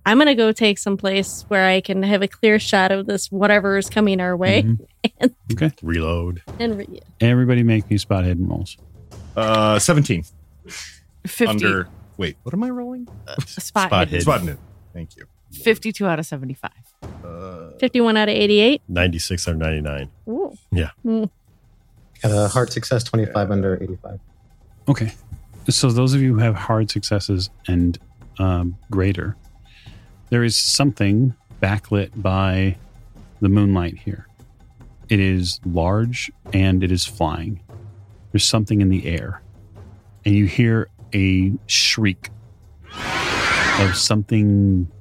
[0.05, 3.31] I'm gonna go take some place where I can have a clear shot of this
[3.31, 4.61] whatever is coming our way,
[5.21, 5.33] Mhm.
[5.53, 5.71] Okay.
[5.81, 6.41] Reload.
[6.59, 8.77] and re- Everybody make me spot hidden rolls.
[9.35, 10.23] Uh, 17.
[11.25, 11.87] 50, Under.
[12.17, 13.07] Wait, what am I rolling?
[13.47, 14.31] spot, spot hidden.
[14.41, 14.57] hidden.
[14.93, 15.25] Thank you.
[15.51, 16.71] 52 out of 75.
[17.23, 18.81] Uh, 51 out of 88.
[18.87, 20.09] 96 out of 99.
[20.29, 20.53] Ooh.
[20.71, 20.89] Yeah.
[21.05, 21.29] Mm.
[22.21, 24.19] Got a hard success, 25 under 85.
[24.87, 25.11] Okay.
[25.69, 27.97] So those of you who have hard successes and
[28.37, 29.35] um, greater,
[30.29, 32.77] there is something backlit by
[33.41, 34.27] the moonlight here.
[35.09, 37.61] It is large and it is flying.
[38.31, 39.41] There's something in the air,
[40.25, 42.29] and you hear a shriek
[43.79, 44.91] of something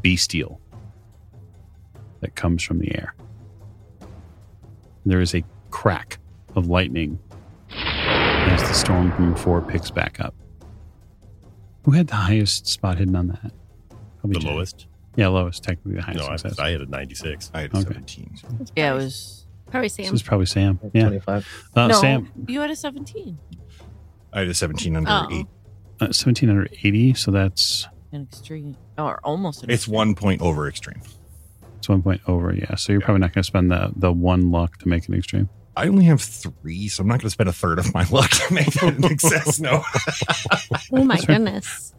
[0.00, 0.60] bestial
[2.20, 3.14] that comes from the air.
[5.04, 6.18] There is a crack
[6.54, 7.18] of lightning
[7.70, 10.34] as the storm from four picks back up.
[11.84, 13.52] Who had the highest spot hidden on that?
[14.22, 14.54] Probably The Jay.
[14.54, 14.86] lowest?
[15.16, 15.62] Yeah, lowest.
[15.62, 16.58] Technically the highest No, I, success.
[16.58, 17.50] I had a 96.
[17.52, 17.82] I had Okay.
[17.82, 18.38] 17.
[18.76, 19.46] Yeah, it was.
[19.70, 20.02] Probably Sam.
[20.04, 20.14] this Sam.
[20.14, 20.80] is probably Sam.
[20.94, 21.68] Yeah, 25.
[21.76, 22.32] uh, no, Sam.
[22.48, 23.38] you had a 17.
[24.32, 25.28] I had a 17 under Oh.
[25.30, 25.46] 8.
[26.00, 27.14] Uh, Seventeen hundred eighty.
[27.14, 28.76] So that's An extreme.
[28.98, 29.94] Or almost an It's extreme.
[29.94, 31.00] one point over extreme.
[31.76, 32.52] it's one point over.
[32.52, 32.74] Yeah.
[32.74, 35.48] So you're probably not going to spend the the one luck to make an extreme.
[35.76, 38.30] I only have three, so I'm not going to spend a third of my luck
[38.30, 39.60] to make that an excess.
[39.60, 39.84] No.
[40.92, 41.94] Oh my goodness.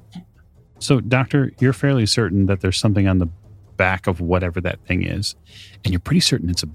[0.83, 3.27] So, Doctor, you're fairly certain that there's something on the
[3.77, 5.33] back of whatever that thing is,
[5.85, 6.69] and you're pretty certain it's a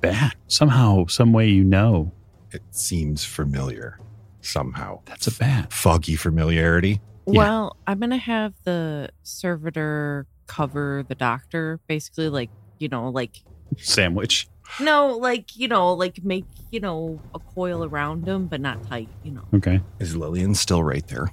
[0.00, 0.36] bat.
[0.46, 2.12] Somehow, some way, you know
[2.52, 3.98] it seems familiar
[4.40, 5.00] somehow.
[5.06, 5.72] that's a bat.
[5.72, 7.00] Foggy familiarity.
[7.26, 7.38] Yeah.
[7.38, 13.42] Well, I'm going to have the servitor cover the doctor, basically, like, you know, like,
[13.78, 14.46] Sandwich.
[14.78, 19.08] no, like, you know, like make, you know, a coil around him, but not tight,
[19.24, 19.42] you know.
[19.54, 19.80] Okay.
[19.98, 21.32] Is Lillian still right there?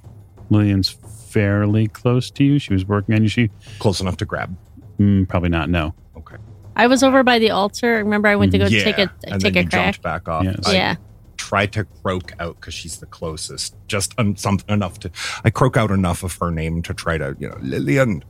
[0.50, 0.96] Lillian's
[1.32, 2.58] fairly close to you.
[2.58, 3.28] She was working on you.
[3.28, 4.56] She Close enough to grab.
[4.98, 5.70] mm, probably not.
[5.70, 5.94] No.
[6.16, 6.36] Okay.
[6.76, 7.96] I was over by the altar.
[7.96, 8.84] Remember, I went to go yeah.
[8.84, 9.84] take a and take then a you crack.
[9.94, 10.44] jumped back off.
[10.44, 10.66] Yes.
[10.66, 10.96] I yeah.
[11.36, 13.74] tried to croak out because she's the closest.
[13.88, 15.10] Just un- some enough to.
[15.44, 18.24] I croak out enough of her name to try to, you know, Lillian.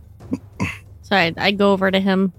[1.02, 2.32] So I, I go over to him,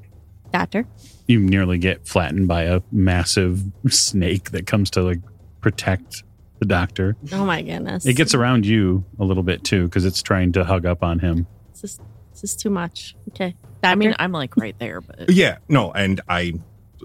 [0.52, 0.86] Doctor.
[1.28, 5.20] You nearly get flattened by a massive snake that comes to like
[5.62, 6.24] protect
[6.60, 7.16] the doctor.
[7.32, 8.06] Oh my goodness.
[8.06, 11.20] It gets around you a little bit too because it's trying to hug up on
[11.20, 11.48] him.
[11.72, 12.00] This is,
[12.32, 13.16] this is too much.
[13.30, 13.56] Okay.
[13.84, 16.54] I mean, I'm like right there, but Yeah, no, and I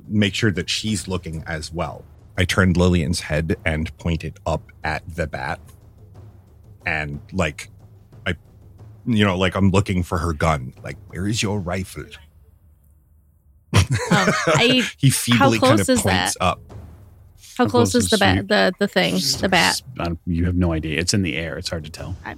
[0.07, 2.05] make sure that she's looking as well.
[2.37, 5.59] I turned Lillian's head and pointed up at the bat.
[6.87, 7.69] And like
[8.27, 8.35] I
[9.07, 10.73] you know, like I'm looking for her gun.
[10.85, 12.05] Like, where is your rifle?
[13.75, 16.61] Oh, I, he feebly kind of close is points up.
[17.59, 18.37] How How close close is is the bat?
[18.39, 18.49] sweet?
[18.49, 19.83] The the thing, the bat.
[20.27, 20.99] You have no idea.
[20.99, 21.59] It's in the air.
[21.59, 22.17] It's hard to tell.
[22.25, 22.37] I-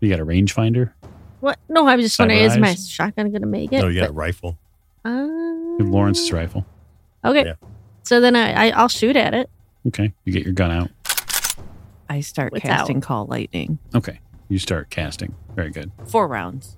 [0.00, 0.92] You got a rangefinder?
[1.40, 1.58] What?
[1.68, 3.80] No, I was just Cyber wondering, is my shotgun going to make it?
[3.80, 4.58] No, you got a rifle.
[5.02, 6.66] But, You Lawrence's uh, rifle.
[7.24, 7.44] Okay.
[7.44, 7.54] Yeah.
[8.02, 9.50] So then I, I I'll shoot at it.
[9.88, 10.12] Okay.
[10.24, 10.88] You get your gun out.
[12.08, 12.68] I start Without.
[12.78, 13.78] casting call lightning.
[13.94, 14.20] Okay.
[14.48, 15.34] You start casting.
[15.54, 15.92] Very good.
[16.08, 16.76] Four rounds.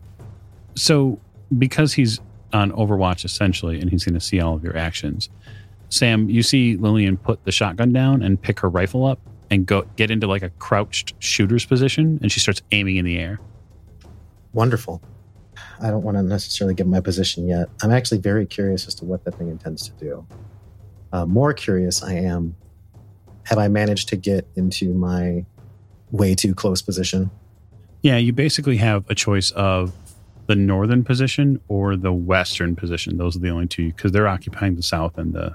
[0.75, 1.21] So,
[1.57, 2.21] because he's
[2.53, 5.29] on Overwatch essentially, and he's going to see all of your actions,
[5.93, 9.21] Sam, you see Lillian put the shotgun down and pick her rifle up
[9.51, 13.19] and go get into like a crouched shooter's position, and she starts aiming in the
[13.19, 13.39] air.
[14.55, 15.03] Wonderful.
[15.83, 17.69] I don't want to necessarily give my position yet.
[17.83, 20.27] I'm actually very curious as to what that thing intends to do.
[21.13, 22.57] Uh, more curious, I am
[23.45, 25.45] have I managed to get into my
[26.11, 27.31] way too close position?
[28.01, 29.93] Yeah, you basically have a choice of
[30.47, 33.19] the northern position or the western position.
[33.19, 35.55] Those are the only two because they're occupying the south and the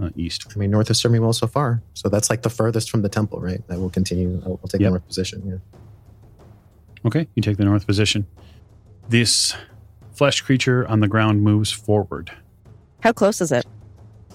[0.00, 0.46] uh, east.
[0.54, 1.82] I mean, north has served me well so far.
[1.94, 3.62] So that's like the furthest from the temple, right?
[3.70, 4.40] I will continue.
[4.44, 4.88] I'll, I'll take Yep.
[4.88, 5.42] the north position.
[5.46, 5.56] Yeah.
[7.04, 8.26] Okay, you take the north position.
[9.08, 9.54] This
[10.12, 12.32] flesh creature on the ground moves forward.
[13.00, 13.64] How close is it?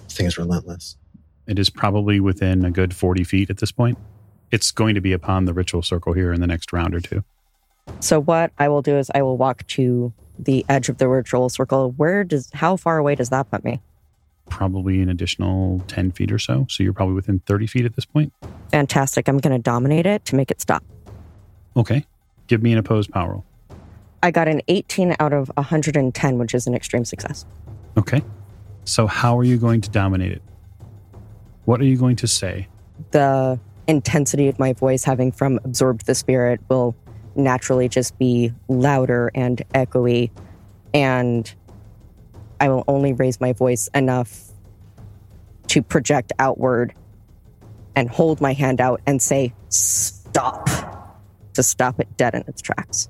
[0.04, 0.96] This thing is relentless.
[1.46, 3.98] It is probably within a good 40 feet at this point.
[4.50, 7.24] It's going to be upon the ritual circle here in the next round or two.
[8.00, 11.48] So what I will do is I will walk to the edge of the ritual
[11.48, 11.90] circle.
[11.96, 13.80] Where does how far away does that put me?
[14.52, 16.66] Probably an additional 10 feet or so.
[16.68, 18.34] So you're probably within 30 feet at this point.
[18.70, 19.26] Fantastic.
[19.26, 20.84] I'm going to dominate it to make it stop.
[21.74, 22.04] Okay.
[22.48, 23.46] Give me an opposed power roll.
[24.22, 27.46] I got an 18 out of 110, which is an extreme success.
[27.96, 28.22] Okay.
[28.84, 30.42] So how are you going to dominate it?
[31.64, 32.68] What are you going to say?
[33.12, 36.94] The intensity of my voice, having from absorbed the spirit, will
[37.36, 40.30] naturally just be louder and echoey.
[40.92, 41.52] And
[42.62, 44.40] I will only raise my voice enough
[45.66, 46.94] to project outward
[47.96, 50.70] and hold my hand out and say, Stop,
[51.54, 53.08] to stop it dead in its tracks.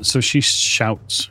[0.00, 1.30] So she shouts,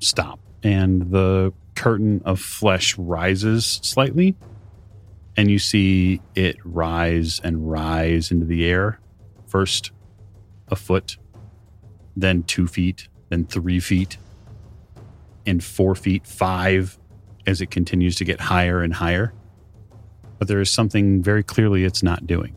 [0.00, 0.40] Stop.
[0.64, 4.34] And the curtain of flesh rises slightly.
[5.36, 8.98] And you see it rise and rise into the air.
[9.46, 9.92] First
[10.66, 11.18] a foot,
[12.16, 14.16] then two feet, then three feet,
[15.46, 16.98] and four feet, five,
[17.46, 19.32] as it continues to get higher and higher.
[20.38, 22.56] But there is something very clearly it's not doing.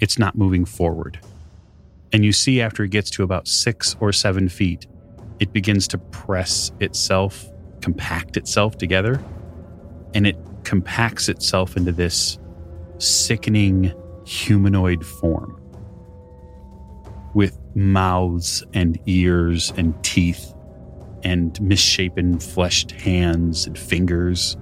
[0.00, 1.20] It's not moving forward.
[2.12, 4.86] And you see after it gets to about six or seven feet,
[5.40, 7.46] it begins to press itself,
[7.80, 9.22] compact itself together,
[10.14, 12.38] and it compacts itself into this
[12.98, 13.92] sickening
[14.24, 15.58] humanoid form
[17.34, 20.54] with mouths and ears and teeth
[21.24, 24.56] and misshapen fleshed hands and fingers.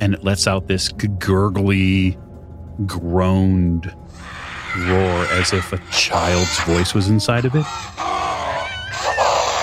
[0.00, 0.88] And it lets out this
[1.18, 2.18] gurgly,
[2.86, 3.86] groaned
[4.76, 7.64] roar as if a child's voice was inside of it.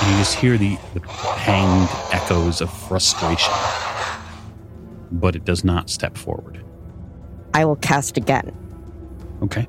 [0.03, 3.53] And you just hear the, the hanged echoes of frustration.
[5.11, 6.63] But it does not step forward.
[7.53, 8.55] I will cast again.
[9.43, 9.67] Okay.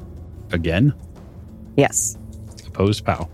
[0.53, 0.95] Again,
[1.77, 2.17] Yes.
[2.67, 3.29] opposed POW.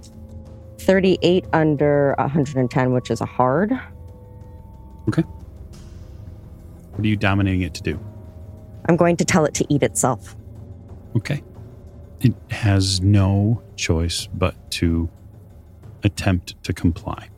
[0.89, 3.79] 38 under 110, which is a hard.
[5.07, 5.21] Okay.
[5.21, 8.01] What are you dominating it to do?
[8.89, 10.35] I'm going to tell it to eat itself.
[11.15, 11.43] Okay.
[12.21, 15.11] It has no choice but to
[16.05, 17.29] attempt to comply.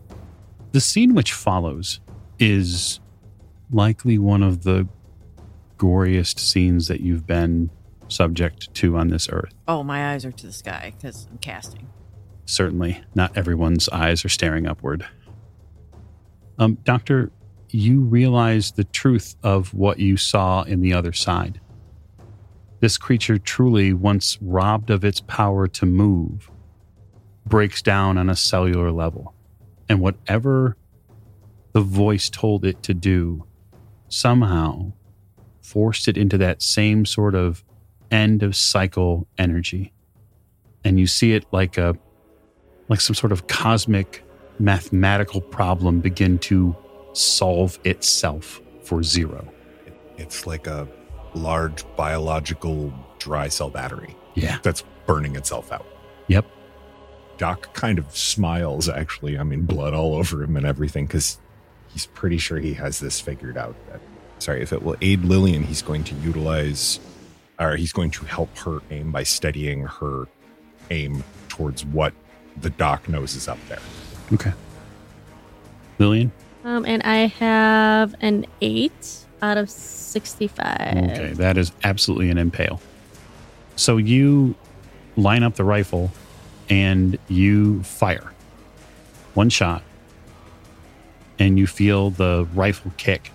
[0.71, 1.99] The scene which follows
[2.39, 3.01] is
[3.73, 4.87] likely one of the
[5.77, 7.71] goriest scenes that you've been
[8.07, 9.55] subject to on this earth.
[9.67, 11.89] Oh, my eyes are to the sky because I'm casting.
[12.51, 15.07] Certainly, not everyone's eyes are staring upward.
[16.59, 17.31] Um, Doctor,
[17.69, 21.61] you realize the truth of what you saw in the other side.
[22.81, 26.51] This creature truly, once robbed of its power to move,
[27.47, 29.33] breaks down on a cellular level.
[29.89, 30.77] And whatever
[31.73, 33.47] the voice told it to do,
[34.09, 34.93] somehow
[35.63, 37.63] forced it into that same sort of
[38.11, 39.93] end of cycle energy.
[40.83, 41.95] And you see it like a
[42.91, 44.23] like some sort of cosmic
[44.59, 46.77] mathematical problem begin to
[47.15, 49.49] solve itself for zero.
[50.19, 50.87] It's like a
[51.35, 54.59] large biological dry cell battery Yeah.
[54.63, 55.87] that's burning itself out.
[56.27, 56.45] Yep.
[57.39, 59.39] Doc kind of smiles, actually.
[59.39, 61.39] I mean, blood all over him and everything, because
[61.89, 63.75] he's pretty sure he has this figured out.
[63.89, 64.01] That,
[64.41, 67.01] sorry, if it will aid Lillian, he's going to utilize,
[67.59, 70.27] or he's going to help her aim by steadying her
[70.91, 72.13] aim towards what
[72.57, 73.81] the doc knows is up there.
[74.33, 74.53] Okay.
[75.99, 76.33] Lillian?
[76.65, 80.97] Um, and I have an eight out of 65.
[81.11, 82.81] Okay, that is absolutely an impale.
[83.77, 84.55] So you
[85.17, 86.11] line up the rifle
[86.69, 88.33] and you fire
[89.35, 89.83] one shot,
[91.39, 93.33] and you feel the rifle kick,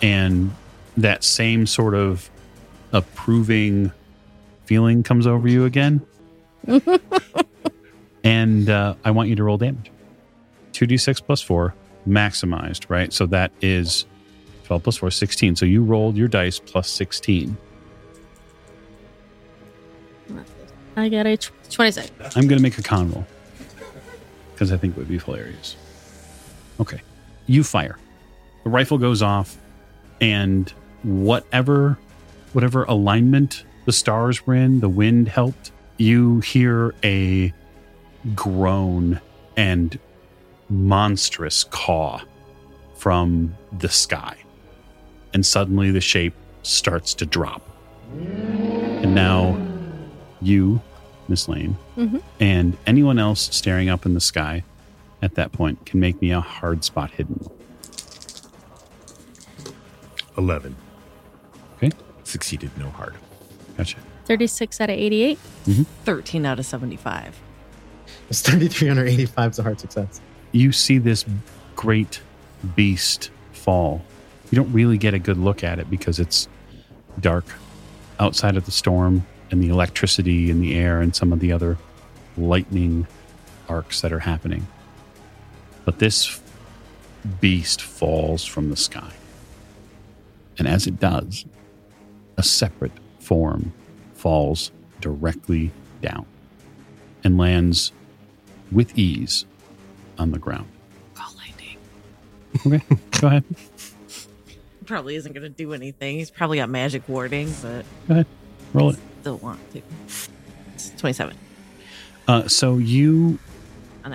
[0.00, 0.54] and
[0.96, 2.30] that same sort of
[2.92, 3.92] approving
[4.64, 6.00] feeling comes over you again.
[8.26, 9.92] and uh, I want you to roll damage.
[10.72, 11.72] 2d6 plus 4,
[12.08, 13.12] maximized, right?
[13.12, 14.04] So that is
[14.64, 15.54] 12 plus 4, 16.
[15.54, 17.56] So you rolled your dice plus 16.
[20.96, 22.10] I got a tw- 26.
[22.36, 23.26] I'm going to make a con roll
[24.52, 25.76] because I think it would be hilarious.
[26.80, 27.00] Okay.
[27.46, 27.96] You fire.
[28.64, 29.56] The rifle goes off,
[30.20, 30.68] and
[31.04, 31.96] whatever
[32.54, 35.70] whatever alignment the stars were in, the wind helped.
[35.98, 37.52] You hear a
[38.34, 39.20] groan
[39.56, 39.98] and
[40.68, 42.20] monstrous caw
[42.96, 44.36] from the sky.
[45.32, 47.62] And suddenly the shape starts to drop.
[48.12, 49.56] And now
[50.40, 50.80] you,
[51.28, 52.22] Miss Lane, Mhm.
[52.40, 54.64] and anyone else staring up in the sky
[55.22, 57.46] at that point can make me a hard spot hidden.
[60.38, 60.76] 11.
[61.76, 61.90] Okay.
[62.24, 63.14] Succeeded no hard.
[63.76, 63.98] Gotcha.
[64.26, 65.38] 36 out of 88.
[66.04, 67.40] 13 out of 75.
[68.28, 70.20] It's 3,385 is a hard success.
[70.52, 71.24] You see this
[71.76, 72.20] great
[72.74, 74.02] beast fall
[74.50, 76.48] You don't really get a good look at it because it's
[77.20, 77.44] dark
[78.18, 81.76] outside of the storm and the electricity in the air and some of the other
[82.36, 83.06] lightning
[83.68, 84.66] arcs that are happening.
[85.84, 86.40] But this
[87.40, 89.12] beast falls from the sky.
[90.58, 91.44] And as it does,
[92.36, 93.72] a separate form
[94.14, 96.26] falls directly down
[97.24, 97.92] and lands
[98.72, 99.44] with ease
[100.18, 100.66] on the ground.
[101.14, 101.76] Call lightning.
[102.66, 102.82] Okay,
[103.20, 103.44] go ahead.
[104.86, 106.16] Probably isn't going to do anything.
[106.18, 108.26] He's probably got magic warding, but Go ahead.
[108.72, 108.98] Roll it.
[109.20, 109.82] still want to.
[110.74, 111.36] It's 27.
[112.28, 113.38] Uh, so you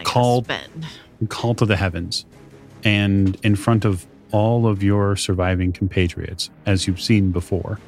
[0.03, 0.49] Called-
[1.29, 2.25] call to the heavens,
[2.83, 7.79] and in front of all of your surviving compatriots, as you've seen before,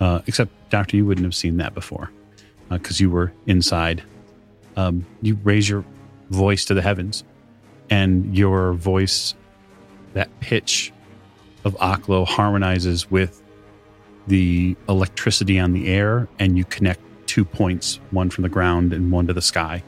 [0.00, 2.10] uh, except Doctor, you wouldn't have seen that before
[2.68, 4.02] because you were inside.
[4.76, 5.84] Um, you raise your
[6.30, 7.24] voice to the heavens,
[7.88, 9.34] and your voice,
[10.12, 10.92] that pitch
[11.64, 13.42] of Aklo, harmonizes with
[14.26, 19.10] the electricity on the air, and you connect two points, one from the ground and
[19.10, 19.82] one to the sky.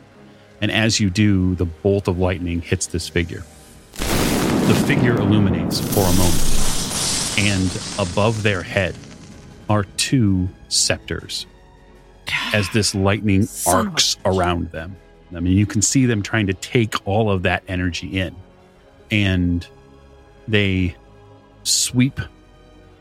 [0.61, 3.45] And as you do, the bolt of lightning hits this figure.
[3.93, 8.95] The figure illuminates for a moment, and above their head
[9.68, 11.47] are two scepters
[12.53, 14.96] as this lightning Son arcs around them.
[15.34, 18.34] I mean, you can see them trying to take all of that energy in,
[19.11, 19.66] and
[20.46, 20.96] they
[21.64, 22.20] sweep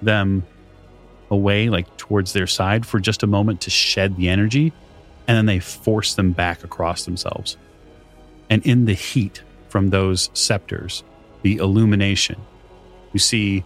[0.02, 0.46] them
[1.32, 4.74] away, like towards their side, for just a moment to shed the energy,
[5.28, 7.58] and then they force them back across themselves.
[8.50, 11.04] And in the heat from those scepters,
[11.42, 12.42] the illumination,
[13.14, 13.64] you see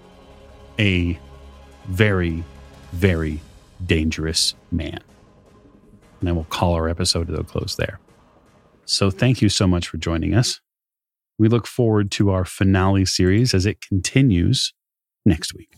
[0.80, 1.20] a
[1.88, 2.44] very,
[2.92, 3.42] very
[3.86, 5.00] dangerous man.
[6.22, 8.00] And we'll call our episode to a close there.
[8.86, 10.60] So thank you so much for joining us.
[11.38, 14.74] We look forward to our finale series as it continues
[15.26, 15.76] next week.